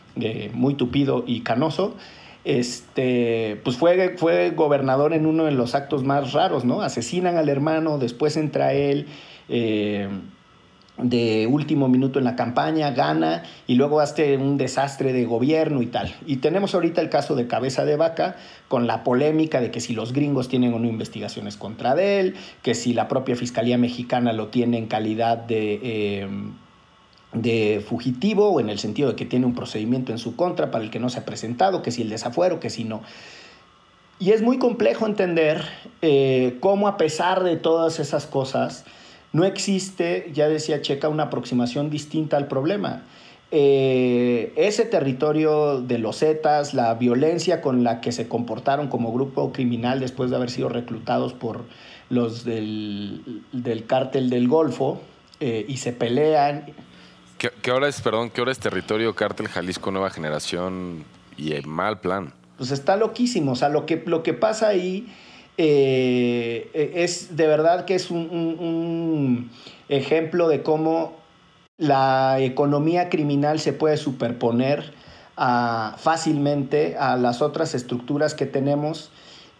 [0.54, 1.96] muy tupido y canoso,
[2.44, 6.82] este, pues fue, fue gobernador en uno de los actos más raros, ¿no?
[6.82, 9.06] Asesinan al hermano, después entra él.
[9.48, 10.08] Eh,
[11.02, 15.86] de último minuto en la campaña, gana y luego hace un desastre de gobierno y
[15.86, 16.14] tal.
[16.26, 18.36] Y tenemos ahorita el caso de Cabeza de Vaca
[18.68, 22.74] con la polémica de que si los gringos tienen o no investigaciones contra él, que
[22.74, 25.80] si la propia Fiscalía Mexicana lo tiene en calidad de...
[25.82, 26.28] Eh,
[27.32, 30.82] de fugitivo o en el sentido de que tiene un procedimiento en su contra para
[30.82, 33.02] el que no se ha presentado, que si el desafuero, que si no.
[34.18, 35.64] Y es muy complejo entender
[36.02, 38.84] eh, cómo a pesar de todas esas cosas,
[39.32, 43.04] no existe, ya decía Checa, una aproximación distinta al problema.
[43.52, 49.52] Eh, ese territorio de los Zetas, la violencia con la que se comportaron como grupo
[49.52, 51.64] criminal después de haber sido reclutados por
[52.10, 55.00] los del, del cártel del Golfo
[55.40, 56.66] eh, y se pelean.
[57.38, 61.04] ¿Qué, ¿Qué, ahora es, perdón, qué hora es territorio cártel Jalisco Nueva Generación
[61.36, 62.32] y el mal plan?
[62.56, 65.08] Pues está loquísimo, o sea, lo que, lo que pasa ahí
[65.62, 69.50] eh, es de verdad que es un,
[69.90, 71.12] ejemplo de cómo
[71.76, 74.94] la economía criminal se puede superponer
[75.36, 79.10] a, fácilmente a las otras estructuras que tenemos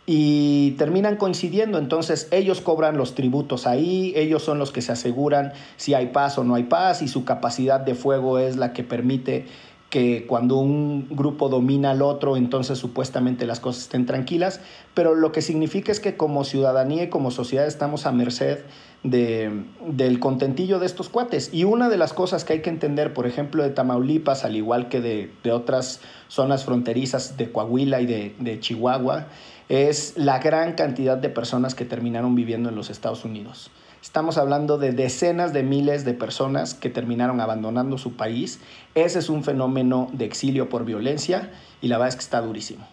[0.06, 1.76] y terminan coincidiendo.
[1.76, 6.38] Entonces ellos cobran los tributos ahí, ellos son los que se aseguran si hay paz
[6.38, 9.46] o no hay paz y su capacidad de fuego es la que permite
[9.90, 14.60] que cuando un grupo domina al otro, entonces supuestamente las cosas estén tranquilas,
[14.94, 18.60] pero lo que significa es que como ciudadanía y como sociedad estamos a merced
[19.02, 21.52] de, del contentillo de estos cuates.
[21.52, 24.88] Y una de las cosas que hay que entender, por ejemplo, de Tamaulipas, al igual
[24.88, 29.26] que de, de otras zonas fronterizas de Coahuila y de, de Chihuahua,
[29.68, 33.70] es la gran cantidad de personas que terminaron viviendo en los Estados Unidos.
[34.02, 38.58] Estamos hablando de decenas de miles de personas que terminaron abandonando su país.
[38.94, 41.50] Ese es un fenómeno de exilio por violencia
[41.82, 42.86] y la verdad es que está durísimo.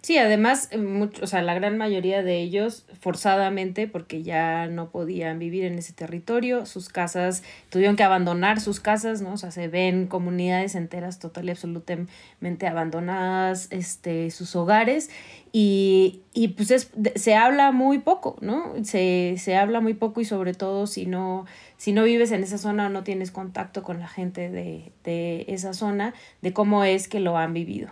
[0.00, 4.90] Sí, además, eh, mucho, o sea, la gran mayoría de ellos forzadamente, porque ya no
[4.90, 9.32] podían vivir en ese territorio, sus casas, tuvieron que abandonar sus casas, ¿no?
[9.32, 15.10] O sea, se ven comunidades enteras total y absolutamente abandonadas, este, sus hogares,
[15.52, 18.72] y, y pues es, se habla muy poco, ¿no?
[18.84, 21.44] Se, se habla muy poco y sobre todo si no,
[21.76, 25.44] si no vives en esa zona o no tienes contacto con la gente de, de
[25.48, 27.90] esa zona, de cómo es que lo han vivido.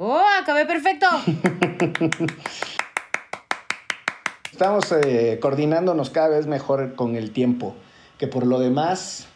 [0.00, 1.08] ¡Oh, acabé perfecto!
[4.52, 7.74] Estamos eh, coordinándonos cada vez mejor con el tiempo,
[8.16, 9.26] que por lo demás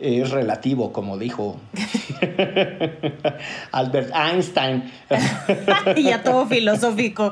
[0.00, 1.60] es relativo, como dijo
[3.70, 4.92] Albert Einstein.
[5.96, 7.30] ya todo filosófico.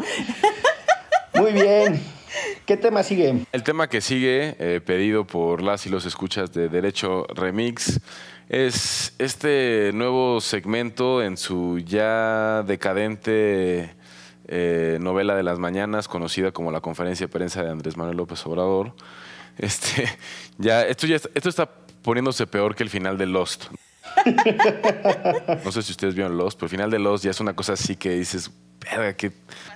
[1.35, 2.01] Muy bien.
[2.66, 3.47] ¿Qué tema sigue?
[3.51, 8.01] El tema que sigue, eh, pedido por las y los escuchas de Derecho Remix,
[8.51, 13.95] es este nuevo segmento en su ya decadente
[14.49, 18.45] eh, novela de las mañanas, conocida como la conferencia de prensa de Andrés Manuel López
[18.47, 18.93] Obrador.
[19.57, 20.09] Este,
[20.59, 21.71] ya, esto, ya, esto está
[22.03, 23.67] poniéndose peor que el final de Lost.
[25.65, 27.75] No sé si ustedes vieron Lost, pero el final de Lost ya es una cosa
[27.75, 29.31] así que dices, verga, que,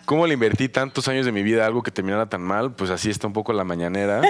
[0.04, 2.72] ¿cómo le invertí tantos años de mi vida a algo que terminara tan mal?
[2.72, 4.20] Pues así está un poco la mañanera.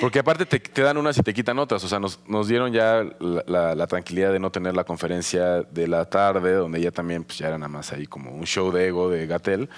[0.00, 1.82] Porque aparte te, dan unas y te quitan otras.
[1.84, 6.04] O sea, nos, nos dieron ya la, tranquilidad de no tener la conferencia de la
[6.04, 9.08] tarde, donde ya también pues, ya era nada más ahí como un show de ego
[9.08, 9.68] de Gatel.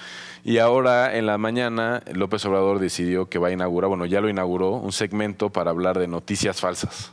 [0.43, 4.29] Y ahora en la mañana López Obrador decidió que va a inaugurar, bueno, ya lo
[4.29, 7.11] inauguró, un segmento para hablar de noticias falsas.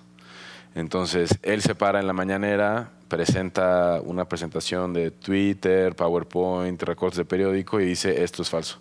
[0.75, 7.25] Entonces, él se para en la mañanera, presenta una presentación de Twitter, PowerPoint, recortes de
[7.25, 8.79] periódico y dice, esto es falso.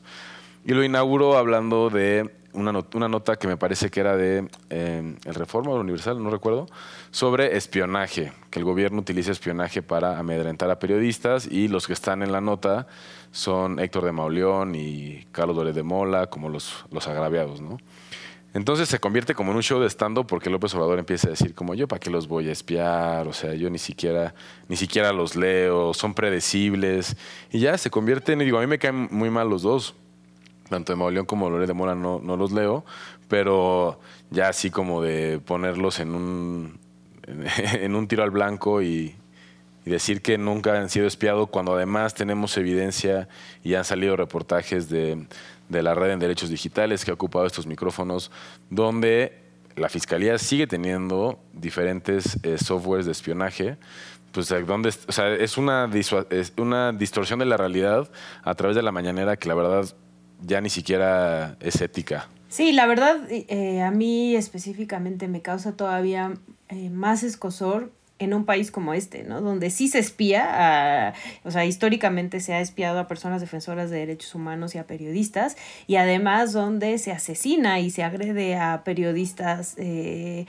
[0.65, 5.15] Y lo inauguró hablando de una, una, nota que me parece que era de eh,
[5.25, 6.67] El Reforma Universal, no recuerdo,
[7.11, 12.23] sobre espionaje, que el gobierno utiliza espionaje para amedrentar a periodistas y los que están
[12.23, 12.87] en la nota
[13.31, 17.77] son Héctor de Mauleón y Carlos Dórez de Mola como los, los agraviados, ¿no?
[18.53, 21.53] Entonces se convierte como en un show de stand-up porque López Obrador empieza a decir
[21.53, 24.33] como yo para qué los voy a espiar, o sea, yo ni siquiera
[24.67, 27.15] ni siquiera los leo, son predecibles
[27.51, 29.93] y ya se convierte en, digo, a mí me caen muy mal los dos,
[30.69, 32.85] tanto de Mauleón como Lore de Mola no, no, los leo,
[33.27, 33.99] pero
[34.29, 36.79] ya así como de ponerlos en un,
[37.73, 39.15] en un tiro al blanco y,
[39.85, 43.27] decir que nunca han sido espiados cuando además tenemos evidencia
[43.63, 45.25] y han salido reportajes de,
[45.67, 48.29] de la red en derechos digitales que ha ocupado estos micrófonos,
[48.69, 53.77] donde la Fiscalía sigue teniendo diferentes eh, softwares de espionaje,
[54.31, 55.89] pues donde, o es una,
[56.29, 58.09] es una distorsión de la realidad
[58.43, 59.95] a través de la mañanera que la verdad
[60.41, 62.27] ya ni siquiera es ética.
[62.49, 66.33] Sí, la verdad, eh, a mí específicamente me causa todavía
[66.69, 69.41] eh, más escosor en un país como este, ¿no?
[69.41, 71.13] Donde sí se espía, a,
[71.43, 75.55] o sea, históricamente se ha espiado a personas defensoras de derechos humanos y a periodistas,
[75.87, 80.47] y además donde se asesina y se agrede a periodistas eh,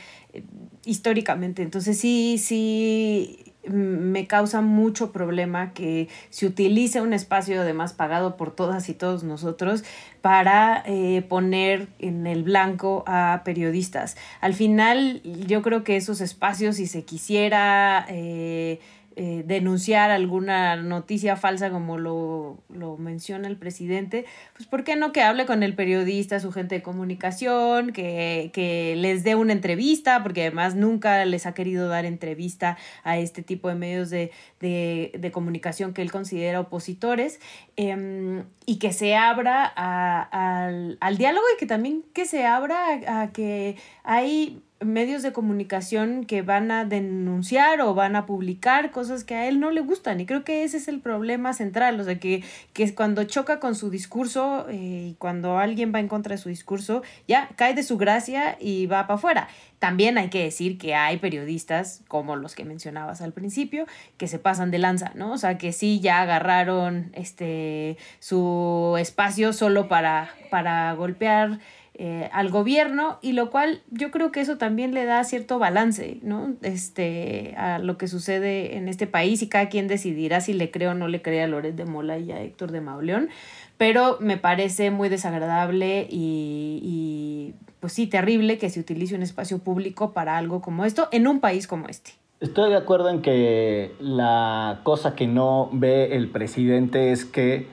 [0.84, 1.62] históricamente.
[1.62, 8.54] Entonces sí, sí, me causa mucho problema que se utilice un espacio además pagado por
[8.54, 9.84] todas y todos nosotros
[10.22, 14.16] para eh, poner en el blanco a periodistas.
[14.40, 18.06] Al final yo creo que esos espacios, si se quisiera...
[18.08, 18.80] Eh,
[19.22, 24.24] eh, denunciar alguna noticia falsa como lo, lo, menciona el presidente,
[24.56, 28.94] pues ¿por qué no que hable con el periodista, su gente de comunicación, que, que
[28.96, 33.68] les dé una entrevista, porque además nunca les ha querido dar entrevista a este tipo
[33.68, 37.40] de medios de, de, de comunicación que él considera opositores,
[37.76, 42.86] eh, y que se abra a, al, al diálogo y que también que se abra
[43.06, 48.90] a, a que hay medios de comunicación que van a denunciar o van a publicar
[48.90, 50.20] cosas que a él no le gustan.
[50.20, 53.74] Y creo que ese es el problema central, o sea, que, que cuando choca con
[53.74, 57.82] su discurso eh, y cuando alguien va en contra de su discurso, ya cae de
[57.82, 59.48] su gracia y va para afuera.
[59.78, 63.86] También hay que decir que hay periodistas, como los que mencionabas al principio,
[64.18, 65.32] que se pasan de lanza, ¿no?
[65.32, 71.60] O sea, que sí ya agarraron este su espacio solo para, para golpear
[72.02, 76.16] eh, al gobierno y lo cual yo creo que eso también le da cierto balance
[76.22, 76.54] ¿no?
[76.62, 80.88] este, a lo que sucede en este país y cada quien decidirá si le cree
[80.88, 83.28] o no le cree a Loret de Mola y a Héctor de Mauleón,
[83.76, 89.58] pero me parece muy desagradable y, y pues sí, terrible que se utilice un espacio
[89.58, 92.12] público para algo como esto en un país como este.
[92.40, 97.66] Estoy de acuerdo en que la cosa que no ve el presidente es que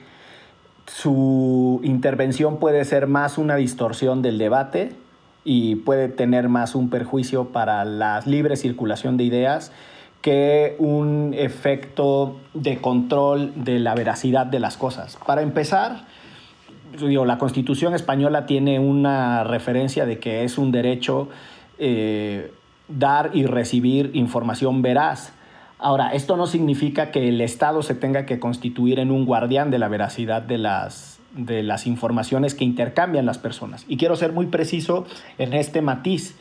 [0.88, 4.92] su intervención puede ser más una distorsión del debate
[5.44, 9.72] y puede tener más un perjuicio para la libre circulación de ideas
[10.20, 15.16] que un efecto de control de la veracidad de las cosas.
[15.24, 16.06] Para empezar,
[17.00, 21.28] digo, la Constitución española tiene una referencia de que es un derecho
[21.78, 22.52] eh,
[22.88, 25.32] dar y recibir información veraz.
[25.78, 29.78] Ahora, esto no significa que el Estado se tenga que constituir en un guardián de
[29.78, 33.84] la veracidad de las, de las informaciones que intercambian las personas.
[33.86, 35.06] Y quiero ser muy preciso
[35.38, 36.36] en este matiz.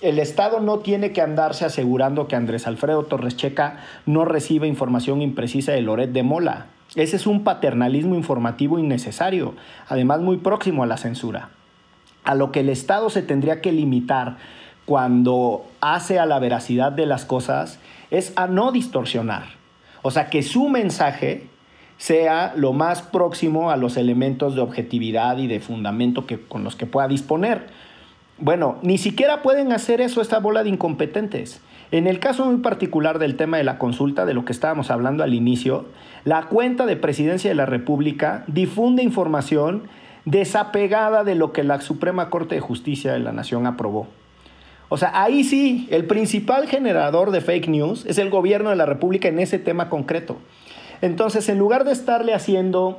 [0.00, 5.22] El Estado no tiene que andarse asegurando que Andrés Alfredo Torres Checa no recibe información
[5.22, 6.66] imprecisa de Loret de Mola.
[6.94, 9.54] Ese es un paternalismo informativo innecesario,
[9.88, 11.50] además muy próximo a la censura.
[12.22, 14.36] A lo que el Estado se tendría que limitar
[14.84, 19.44] cuando hace a la veracidad de las cosas es a no distorsionar.
[20.02, 21.46] O sea, que su mensaje
[21.96, 26.76] sea lo más próximo a los elementos de objetividad y de fundamento que, con los
[26.76, 27.66] que pueda disponer.
[28.38, 31.60] Bueno, ni siquiera pueden hacer eso esta bola de incompetentes.
[31.90, 35.24] En el caso muy particular del tema de la consulta, de lo que estábamos hablando
[35.24, 35.86] al inicio,
[36.24, 39.88] la cuenta de Presidencia de la República difunde información
[40.24, 44.06] desapegada de lo que la Suprema Corte de Justicia de la Nación aprobó.
[44.88, 48.86] O sea, ahí sí, el principal generador de fake news es el gobierno de la
[48.86, 50.36] República en ese tema concreto.
[51.02, 52.98] Entonces, en lugar de estarle haciendo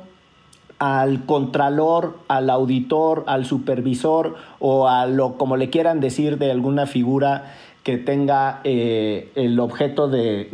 [0.78, 6.86] al contralor, al auditor, al supervisor o a lo como le quieran decir de alguna
[6.86, 10.48] figura que tenga eh, el objeto de,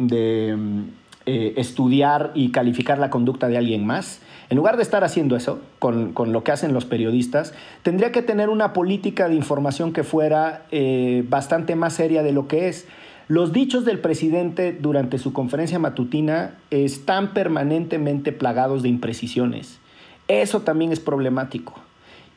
[1.27, 5.61] eh, estudiar y calificar la conducta de alguien más, en lugar de estar haciendo eso
[5.79, 10.67] con, lo que hacen los periodistas, tendría que tener una política de información que fuera
[10.71, 12.87] eh, bastante más seria de lo que es.
[13.29, 19.81] Los dichos del presidente durante su conferencia matutina están permanentemente plagados de imprecisiones.
[20.29, 21.75] Eso también es problemático.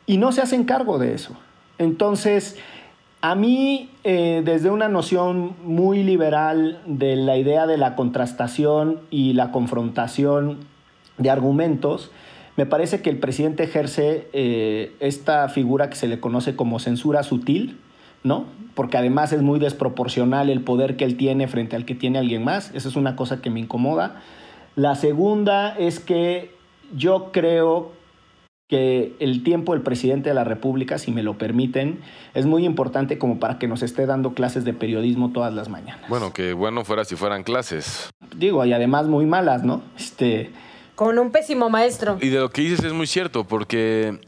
[0.07, 1.36] Y no se hacen cargo de eso.
[1.78, 2.57] Entonces,
[3.22, 9.34] a mí, eh, desde una noción muy liberal de la idea de la contrastación y
[9.34, 10.57] la confrontación
[11.20, 12.11] de argumentos,
[12.57, 17.24] me parece que el presidente ejerce eh, esta figura que se le conoce como censura
[17.24, 17.78] sutil,
[18.24, 18.45] ¿no?
[18.76, 22.43] Porque además es muy desproporcional el poder que él tiene frente al que tiene alguien
[22.43, 22.72] más.
[22.74, 24.22] Esa es una cosa que me incomoda.
[24.76, 26.51] La segunda es que
[26.93, 27.91] yo creo
[28.67, 32.01] que el tiempo del presidente de la República, si me lo permiten,
[32.36, 36.07] es muy importante como para que nos esté dando clases de periodismo todas las mañanas.
[36.07, 38.11] Bueno, que bueno fuera si fueran clases.
[38.36, 39.82] Digo, y además muy malas, ¿no?
[39.97, 40.51] Este,
[41.00, 42.18] con un pésimo maestro.
[42.20, 44.20] Y de lo que dices es muy cierto, porque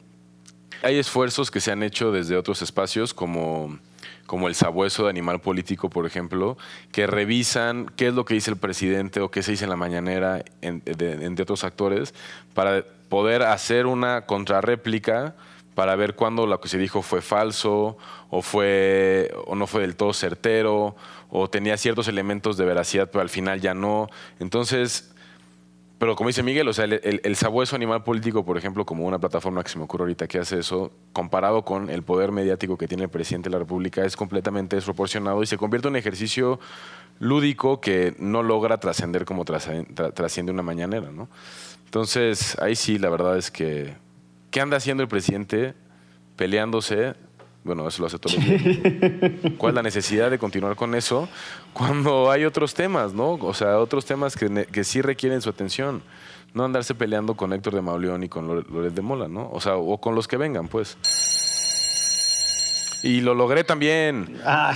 [0.81, 3.77] hay esfuerzos que se han hecho desde otros espacios, como,
[4.25, 6.57] como el sabueso de animal político, por ejemplo,
[6.93, 9.75] que revisan qué es lo que dice el presidente o qué se dice en la
[9.75, 12.13] mañanera entre otros actores,
[12.53, 15.35] para poder hacer una contrarréplica
[15.75, 17.97] para ver cuándo lo que se dijo fue falso
[18.29, 20.95] o fue o no fue del todo certero
[21.29, 24.09] o tenía ciertos elementos de veracidad pero al final ya no.
[24.39, 25.10] Entonces,
[26.01, 29.63] pero como dice Miguel, o sea, el, sabueso animal político, por ejemplo, como una plataforma
[29.63, 33.03] que se me ocurre ahorita que hace eso, comparado con el poder mediático que tiene
[33.03, 36.59] el presidente de la República, es completamente desproporcionado y se convierte en un ejercicio
[37.19, 41.29] lúdico que no logra trascender como trasciende una mañanera, ¿no?
[41.85, 43.93] Entonces, ahí sí, la verdad es que,
[44.49, 45.75] ¿qué anda haciendo el presidente
[46.35, 47.13] peleándose
[47.63, 51.29] bueno, eso lo hace todo el ¿Cuál es la necesidad de continuar con eso
[51.73, 53.33] cuando hay otros temas, ¿no?
[53.33, 56.01] O sea, otros temas que, que sí requieren su atención.
[56.53, 59.49] No andarse peleando con Héctor de Mauleón y con Loret de Mola, ¿no?
[59.53, 60.97] O sea, o con los que vengan, pues.
[63.03, 64.39] Y lo logré también.
[64.45, 64.75] Ah,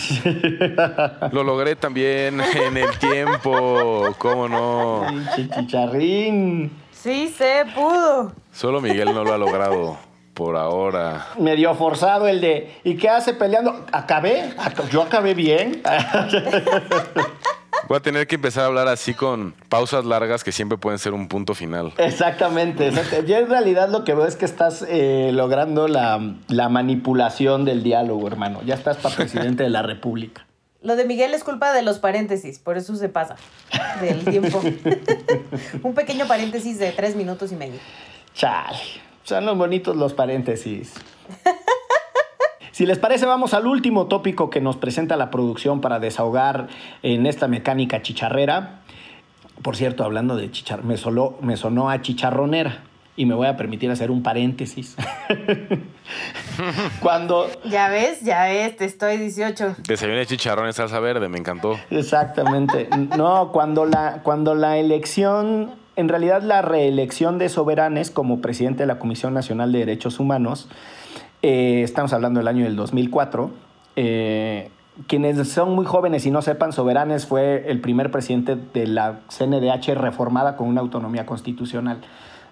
[1.31, 4.15] lo logré también en el tiempo.
[4.17, 5.05] ¿Cómo no?
[5.35, 6.71] Chicharrín.
[6.91, 8.31] Sí, se pudo.
[8.51, 9.99] Solo Miguel no lo ha logrado
[10.35, 11.25] por ahora.
[11.39, 13.85] Medio forzado el de, ¿y qué hace peleando?
[13.91, 14.53] ¿Acabé?
[14.91, 15.81] ¿Yo acabé bien?
[17.87, 21.13] Voy a tener que empezar a hablar así con pausas largas que siempre pueden ser
[21.13, 21.93] un punto final.
[21.97, 22.91] Exactamente.
[23.27, 27.83] Yo en realidad lo que veo es que estás eh, logrando la, la manipulación del
[27.83, 28.61] diálogo, hermano.
[28.65, 30.45] Ya estás para presidente de la República.
[30.81, 33.35] Lo de Miguel es culpa de los paréntesis, por eso se pasa
[34.01, 34.61] del tiempo.
[35.83, 37.79] un pequeño paréntesis de tres minutos y medio.
[38.33, 39.05] Chale.
[39.25, 40.93] Son los bonitos los paréntesis.
[42.71, 46.67] Si les parece, vamos al último tópico que nos presenta la producción para desahogar
[47.01, 48.81] en esta mecánica chicharrera.
[49.63, 50.95] Por cierto, hablando de chicharro, me,
[51.41, 52.83] me sonó a chicharronera
[53.15, 54.95] y me voy a permitir hacer un paréntesis.
[57.01, 57.49] Cuando...
[57.63, 59.77] Ya ves, ya ves, te estoy 18.
[59.87, 61.79] Desayuno de chicharrón en salsa verde, me encantó.
[61.89, 62.89] Exactamente.
[63.17, 68.87] No, cuando la, cuando la elección en realidad la reelección de Soberanes como presidente de
[68.87, 70.67] la Comisión Nacional de Derechos Humanos,
[71.41, 73.51] eh, estamos hablando del año del 2004,
[73.95, 74.69] eh,
[75.07, 79.95] quienes son muy jóvenes y no sepan, Soberanes fue el primer presidente de la CNDH
[79.95, 81.99] reformada con una autonomía constitucional.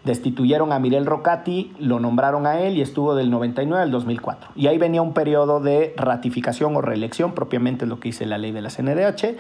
[0.04, 4.50] Destituyeron a Mirel Rocati, lo nombraron a él y estuvo del 99 al 2004.
[4.56, 8.52] Y ahí venía un periodo de ratificación o reelección, propiamente lo que dice la ley
[8.52, 9.38] de la CNDH.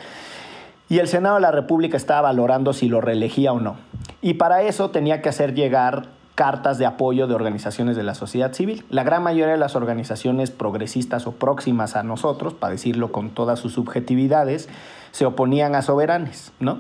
[0.93, 3.77] Y el Senado de la República estaba valorando si lo reelegía o no.
[4.21, 6.03] Y para eso tenía que hacer llegar
[6.35, 8.85] cartas de apoyo de organizaciones de la sociedad civil.
[8.91, 13.57] La gran mayoría de las organizaciones progresistas o próximas a nosotros, para decirlo con todas
[13.57, 14.69] sus subjetividades,
[15.09, 16.77] se oponían a Soberanes, ¿no?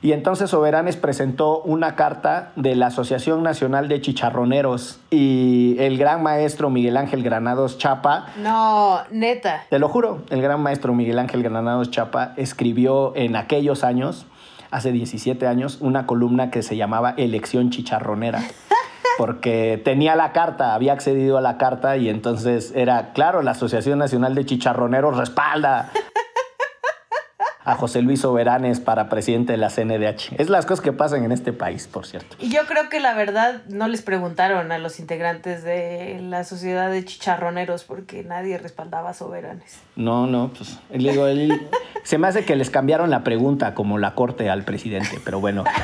[0.00, 6.22] Y entonces Soberanes presentó una carta de la Asociación Nacional de Chicharroneros y el gran
[6.22, 8.26] maestro Miguel Ángel Granados Chapa.
[8.36, 9.64] No, neta.
[9.70, 14.26] Te lo juro, el gran maestro Miguel Ángel Granados Chapa escribió en aquellos años,
[14.70, 18.40] hace 17 años, una columna que se llamaba Elección Chicharronera.
[19.18, 23.98] Porque tenía la carta, había accedido a la carta y entonces era, claro, la Asociación
[23.98, 25.90] Nacional de Chicharroneros respalda
[27.68, 30.32] a José Luis Soberanes para presidente de la CNDH.
[30.38, 32.34] Es las cosas que pasan en este país, por cierto.
[32.40, 36.90] Y yo creo que la verdad no les preguntaron a los integrantes de la sociedad
[36.90, 39.80] de chicharroneros porque nadie respaldaba a Soberanes.
[39.96, 41.68] No, no, pues digo, él,
[42.04, 45.64] se me hace que les cambiaron la pregunta como la corte al presidente, pero bueno.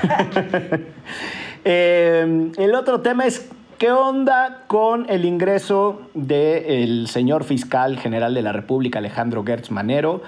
[1.66, 8.43] Eh, el otro tema es ¿Qué onda con el ingreso del señor fiscal general de
[8.43, 10.22] la República, Alejandro Gertz Manero,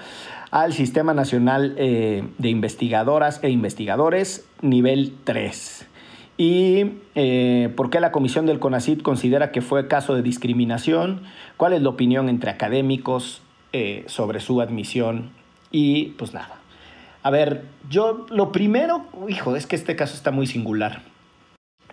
[0.51, 5.87] al Sistema Nacional eh, de Investigadoras e Investigadores, nivel 3.
[6.37, 11.23] ¿Y eh, por qué la comisión del CONACIT considera que fue caso de discriminación?
[11.57, 13.41] ¿Cuál es la opinión entre académicos
[13.73, 15.31] eh, sobre su admisión?
[15.71, 16.59] Y pues nada.
[17.23, 21.01] A ver, yo lo primero, hijo, es que este caso está muy singular.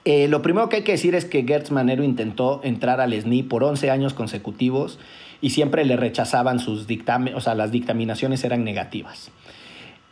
[0.04, 3.64] lo primero que hay que decir es que Gertz Manero intentó entrar al SNI por
[3.64, 4.98] 11 años consecutivos
[5.44, 9.30] y siempre le rechazaban sus dictámenes, o sea, las dictaminaciones eran negativas.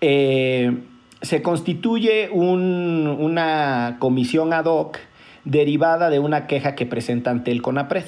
[0.02, 0.76] Eh,
[1.22, 4.98] se constituye una comisión ad hoc
[5.46, 8.04] derivada de una queja que presenta ante el CONAPRED,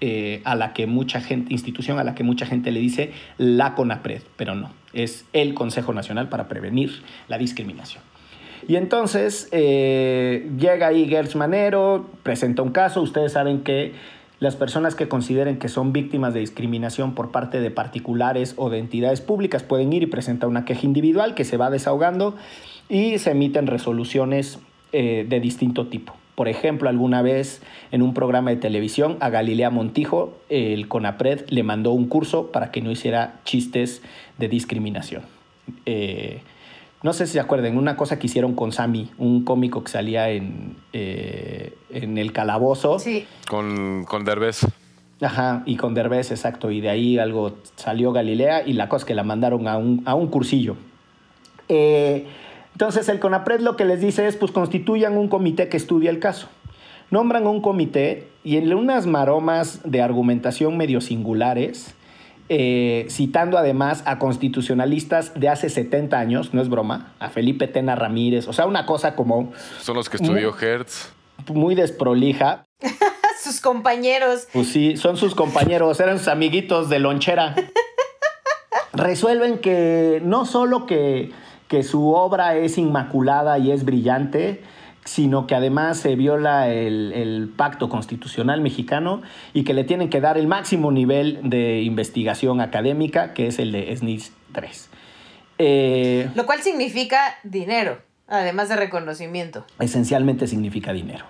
[0.00, 3.74] eh, a la que mucha gente, institución a la que mucha gente le dice la
[3.74, 8.02] CONAPRED, pero no, es el Consejo Nacional para Prevenir la Discriminación.
[8.66, 13.92] Y entonces eh, llega ahí Gertz Manero, presenta un caso, ustedes saben que
[14.42, 18.78] las personas que consideren que son víctimas de discriminación por parte de particulares o de
[18.78, 22.34] entidades públicas pueden ir y presentar una queja individual que se va desahogando
[22.88, 24.58] y se emiten resoluciones
[24.90, 26.16] eh, de distinto tipo.
[26.34, 27.62] Por ejemplo, alguna vez
[27.92, 32.72] en un programa de televisión a Galilea Montijo, el CONAPRED le mandó un curso para
[32.72, 34.02] que no hiciera chistes
[34.38, 35.22] de discriminación.
[35.86, 36.40] Eh,
[37.02, 40.30] no sé si se acuerdan, una cosa que hicieron con Sammy, un cómico que salía
[40.30, 42.98] en, eh, en El Calabozo.
[42.98, 43.26] Sí.
[43.48, 44.66] Con, con Derbez.
[45.20, 46.70] Ajá, y con Derbez, exacto.
[46.70, 50.02] Y de ahí algo salió Galilea y la cosa es que la mandaron a un,
[50.04, 50.76] a un cursillo.
[51.68, 52.26] Eh,
[52.72, 56.18] entonces el CONAPRED lo que les dice es, pues constituyan un comité que estudie el
[56.18, 56.48] caso.
[57.10, 61.94] Nombran un comité y en unas maromas de argumentación medio singulares,
[62.48, 67.94] eh, citando además a constitucionalistas de hace 70 años, no es broma, a Felipe Tena
[67.94, 69.52] Ramírez, o sea, una cosa como...
[69.80, 71.12] Son los que estudió Hertz.
[71.52, 72.66] Muy desprolija.
[73.42, 74.48] sus compañeros.
[74.52, 77.54] Pues sí, son sus compañeros, eran sus amiguitos de lonchera.
[78.92, 81.32] Resuelven que no solo que,
[81.68, 84.62] que su obra es inmaculada y es brillante,
[85.04, 89.22] sino que además se viola el, pacto constitucional mexicano
[89.52, 93.72] y que le tienen que dar el máximo nivel de investigación académica, que es el
[93.72, 94.90] de SNIS 3.
[95.58, 97.98] Eh, Lo cual significa dinero,
[98.28, 99.66] además de reconocimiento.
[99.78, 101.24] Esencialmente significa dinero.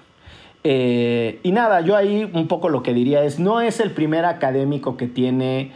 [0.65, 4.25] Eh, y nada, yo ahí un poco lo que diría es, no es el primer
[4.25, 5.73] académico que tiene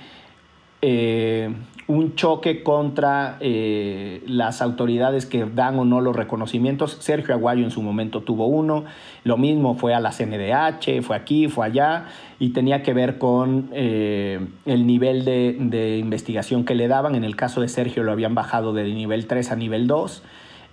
[0.80, 1.50] eh,
[1.88, 6.98] un choque contra eh, las autoridades que dan o no los reconocimientos.
[7.00, 8.84] Sergio Aguayo en su momento tuvo uno,
[9.22, 12.06] lo mismo fue a la CNDH, fue aquí, fue allá,
[12.40, 17.14] y tenía que ver con eh, el nivel de, investigación que le daban.
[17.14, 20.22] En el caso de Sergio lo habían bajado de nivel 3 a nivel 2.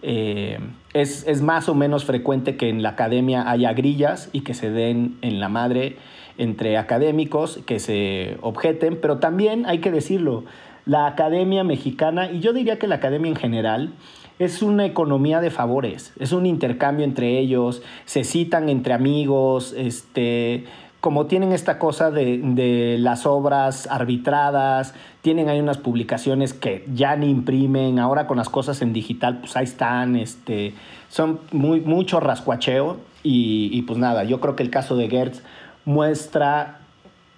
[0.06, 0.60] Eh,
[0.94, 4.72] es, es más o menos frecuente que en la academia haya grillas y que se
[4.72, 5.96] den en la madre
[6.38, 10.46] entre académicos que se objeten, pero también hay que decirlo,
[10.86, 13.94] la academia mexicana, y yo diría que la academia en general,
[14.40, 20.66] es una economía de favores, es un intercambio entre ellos, se citan entre amigos, este,
[21.02, 27.30] como tienen esta cosa de, las obras arbitradas, tienen ahí unas publicaciones que ya ni
[27.30, 30.74] imprimen, ahora con las cosas en digital, pues ahí están, este,
[31.10, 35.44] son muy, mucho rascuacheo y, y pues nada, yo creo que el caso de Gertz
[35.86, 36.80] muestra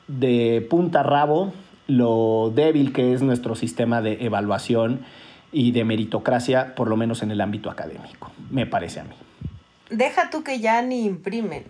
[0.08, 1.52] de punta a rabo
[1.88, 5.06] lo débil que es nuestro sistema de evaluación
[5.52, 9.16] y de meritocracia, por lo menos en el ámbito académico, me parece a mí.
[9.90, 11.64] Deja tú que ya ni imprimen,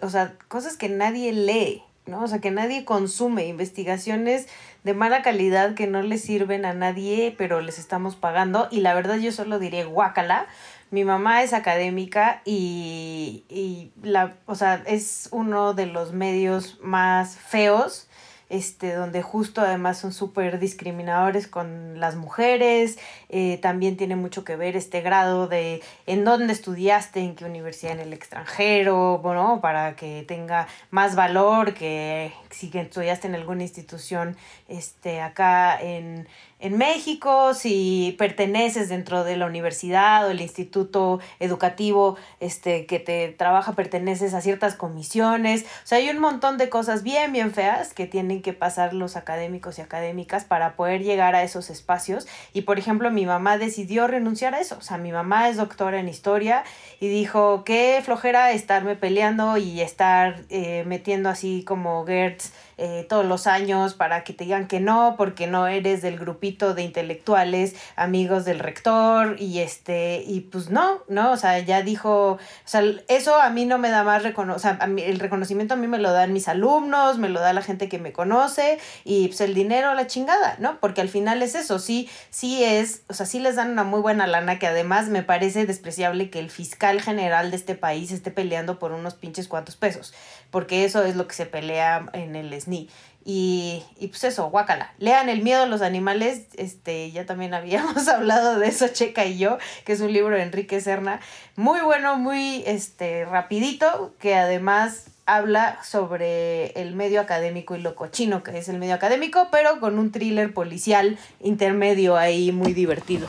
[0.00, 2.22] o sea, cosas que nadie lee, ¿no?
[2.22, 4.48] O sea, que nadie consume, investigaciones
[4.84, 8.68] de mala calidad que no le sirven a nadie, pero les estamos pagando.
[8.70, 10.46] Y la verdad yo solo diré guácala.
[10.90, 17.36] Mi mamá es académica y, y la, o sea, es uno de los medios más
[17.36, 18.08] feos
[18.52, 22.98] este, donde justo además son súper discriminadores con las mujeres,
[23.32, 27.94] eh, también tiene mucho que ver este grado de en dónde estudiaste, en qué universidad
[27.94, 34.36] en el extranjero, bueno, para que tenga más valor que si estudiaste en alguna institución
[34.68, 36.28] este, acá en,
[36.62, 43.28] en México, si perteneces dentro de la universidad o el instituto educativo este, que te
[43.30, 45.62] trabaja, perteneces a ciertas comisiones.
[45.62, 49.16] O sea, hay un montón de cosas bien, bien feas que tienen que pasar los
[49.16, 52.28] académicos y académicas para poder llegar a esos espacios.
[52.52, 54.76] Y, por ejemplo, mi mamá decidió renunciar a eso.
[54.78, 56.64] O sea, mi mamá es doctora en historia
[57.00, 62.52] y dijo, qué flojera estarme peleando y estar eh, metiendo así como Gertz
[62.84, 66.74] eh, todos los años para que te digan que no, porque no eres del grupito
[66.74, 71.30] de intelectuales, amigos del rector, y este, y pues no, ¿no?
[71.30, 74.76] O sea, ya dijo, o sea, eso a mí no me da más reconocimiento, o
[74.76, 77.88] sea, el reconocimiento a mí me lo dan mis alumnos, me lo da la gente
[77.88, 80.80] que me conoce, y pues el dinero, la chingada, ¿no?
[80.80, 84.00] Porque al final es eso, sí, sí es, o sea, sí les dan una muy
[84.00, 88.30] buena lana, que además me parece despreciable que el fiscal general de este país esté
[88.30, 90.14] peleando por unos pinches cuantos pesos,
[90.50, 92.88] porque eso es lo que se pelea en el SNI
[93.24, 94.92] y, y, pues eso, guácala.
[94.98, 96.46] Lean El miedo a los animales.
[96.54, 100.42] Este, ya también habíamos hablado de eso, Checa y yo, que es un libro de
[100.42, 101.20] Enrique Serna.
[101.56, 108.42] Muy bueno, muy este, rapidito, que además habla sobre el medio académico y lo cochino
[108.42, 113.28] que es el medio académico, pero con un thriller policial intermedio ahí muy divertido.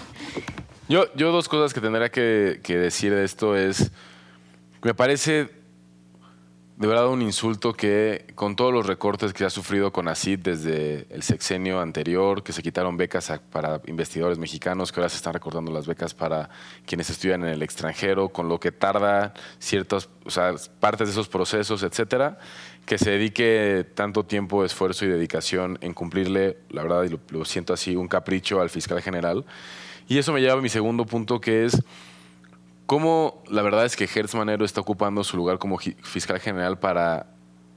[0.90, 3.92] Yo, yo dos cosas que tendría que, que decir de esto es,
[4.82, 5.63] me parece
[6.84, 11.08] de verdad un insulto que con todos los recortes que ha sufrido con ACID desde
[11.12, 15.72] el sexenio anterior, que se quitaron becas para investigadores mexicanos, que ahora se están recortando
[15.72, 16.50] las becas para
[16.86, 21.30] quienes estudian en el extranjero, con lo que tarda ciertas o sea, partes de esos
[21.30, 22.38] procesos, etcétera,
[22.86, 27.46] que se dedique tanto tiempo, esfuerzo y dedicación en cumplirle, la verdad, y lo, lo
[27.46, 29.46] siento así, un capricho al fiscal general.
[30.10, 31.82] Y eso me lleva a mi segundo punto, que es
[32.86, 37.28] cómo la verdad es que Hertz Manero está ocupando su lugar como fiscal general para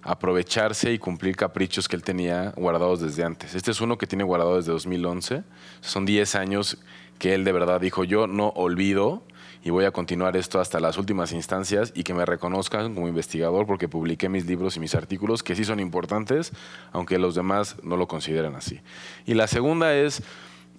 [0.02, 3.54] aprovecharse y cumplir caprichos que él tenía guardados desde antes.
[3.54, 5.42] Este es uno que tiene guardado desde 2011.
[5.80, 6.78] Son 10 años
[7.18, 9.24] que él de verdad dijo, yo no olvido
[9.64, 13.66] y voy a continuar esto hasta las últimas instancias y que me reconozcan como investigador
[13.66, 16.52] porque publiqué mis libros y mis artículos que sí son importantes,
[16.92, 18.80] aunque los demás no lo consideren así.
[19.24, 20.22] Y la segunda es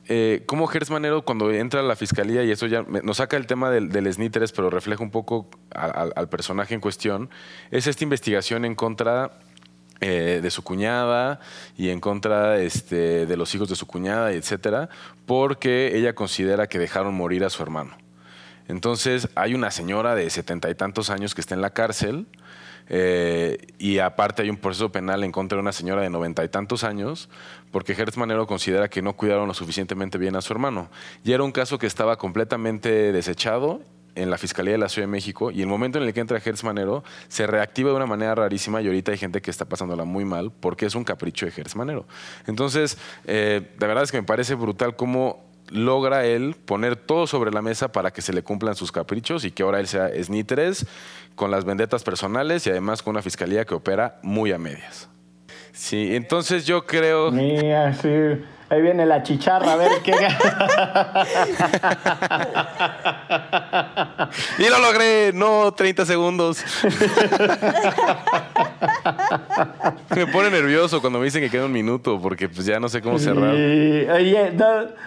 [0.08, 3.48] eh, cómo Gertz Manero cuando entra a la fiscalía, y eso ya nos saca el
[3.48, 7.30] tema del, del SNI-3, pero refleja un poco al personaje en cuestión,
[7.72, 9.40] es esta investigación en contra
[10.00, 11.40] eh, de su cuñada
[11.76, 14.90] y en contra este, de los hijos de su cuñada, etcétera,
[15.26, 17.98] porque ella considera que dejaron morir a su hermano.
[18.68, 22.28] Entonces, hay una señora de setenta y tantos años que está en la cárcel
[22.90, 26.50] eh, y aparte hay un proceso penal en contra de una señora de noventa y
[26.50, 27.30] tantos años,
[27.72, 30.90] porque Hertz Manero considera que no cuidaron lo suficientemente bien a su hermano.
[31.24, 33.82] Y era un caso que estaba completamente desechado
[34.18, 36.42] en la Fiscalía de la Ciudad de México y el momento en el que entra
[36.44, 40.06] Hertz Manero se reactiva de una manera rarísima y ahorita hay gente que está pasándola
[40.06, 42.06] muy mal porque es un capricho de Hertz Manero.
[42.48, 47.52] Entonces, eh, la verdad es que me parece brutal cómo logra él poner todo sobre
[47.52, 50.44] la mesa para que se le cumplan sus caprichos y que ahora él sea SNI
[50.44, 50.86] 3
[51.36, 55.10] con las vendetas personales y además con una fiscalía que opera muy a medias.
[55.74, 57.32] Sí, entonces yo creo...
[57.32, 58.10] Mira, sí.
[58.70, 60.12] Ahí viene la chicharra, a ver qué.
[64.60, 66.64] y lo logré, no 30 segundos.
[70.16, 73.02] me pone nervioso cuando me dicen que queda un minuto, porque pues ya no sé
[73.02, 73.54] cómo cerrar.
[73.54, 74.58] Oye,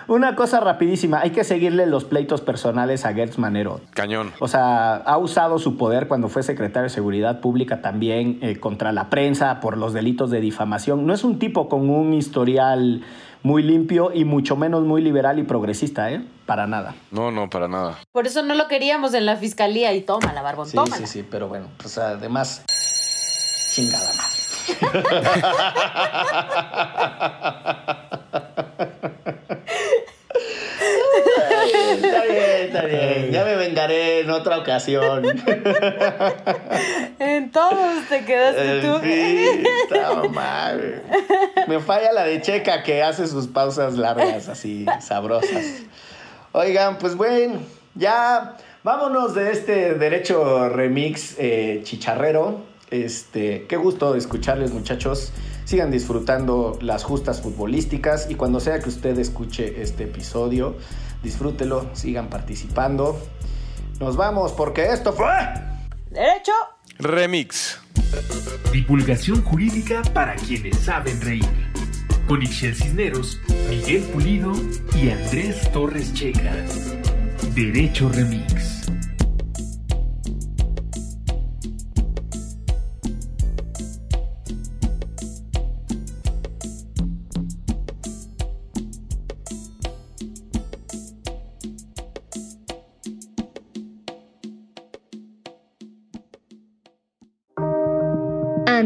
[0.09, 3.83] una cosa rapidísima, hay que seguirle los pleitos personales a Gertz Manero.
[3.93, 4.33] Cañón.
[4.39, 8.93] O sea, ha usado su poder cuando fue secretario de Seguridad Pública también eh, contra
[8.93, 11.07] la prensa por los delitos de difamación.
[11.07, 13.03] No es un tipo con un historial
[13.43, 16.23] muy limpio y mucho menos muy liberal y progresista, ¿eh?
[16.47, 16.95] Para nada.
[17.11, 17.99] No, no, para nada.
[18.13, 20.97] Por eso no lo queríamos en la fiscalía y toma la barbón, sí, tómala.
[20.97, 22.65] Sí, sí, pero bueno, pues además,
[23.73, 24.31] chingada madre.
[32.85, 33.31] está bien.
[33.33, 35.25] Ya me vengaré en otra ocasión.
[37.19, 38.99] En todos te quedaste Eh, tú.
[39.03, 41.03] Sí, está mal.
[41.69, 45.65] Me falla la de Checa que hace sus pausas largas, así, sabrosas.
[46.53, 47.61] Oigan, pues bueno,
[47.95, 52.63] ya vámonos de este derecho remix eh, chicharrero.
[52.91, 55.33] Este, qué gusto escucharles, muchachos.
[55.65, 60.75] Sigan disfrutando las justas futbolísticas y cuando sea que usted escuche este episodio,
[61.23, 63.21] disfrútelo, sigan participando.
[63.99, 65.31] Nos vamos porque esto fue
[66.11, 66.53] Derecho.
[66.99, 67.79] Remix.
[68.73, 71.45] Divulgación jurídica para quienes saben reír.
[72.27, 74.53] Con Ixel Cisneros, Miguel Pulido
[75.01, 76.53] y Andrés Torres Checa.
[77.55, 78.91] Derecho Remix.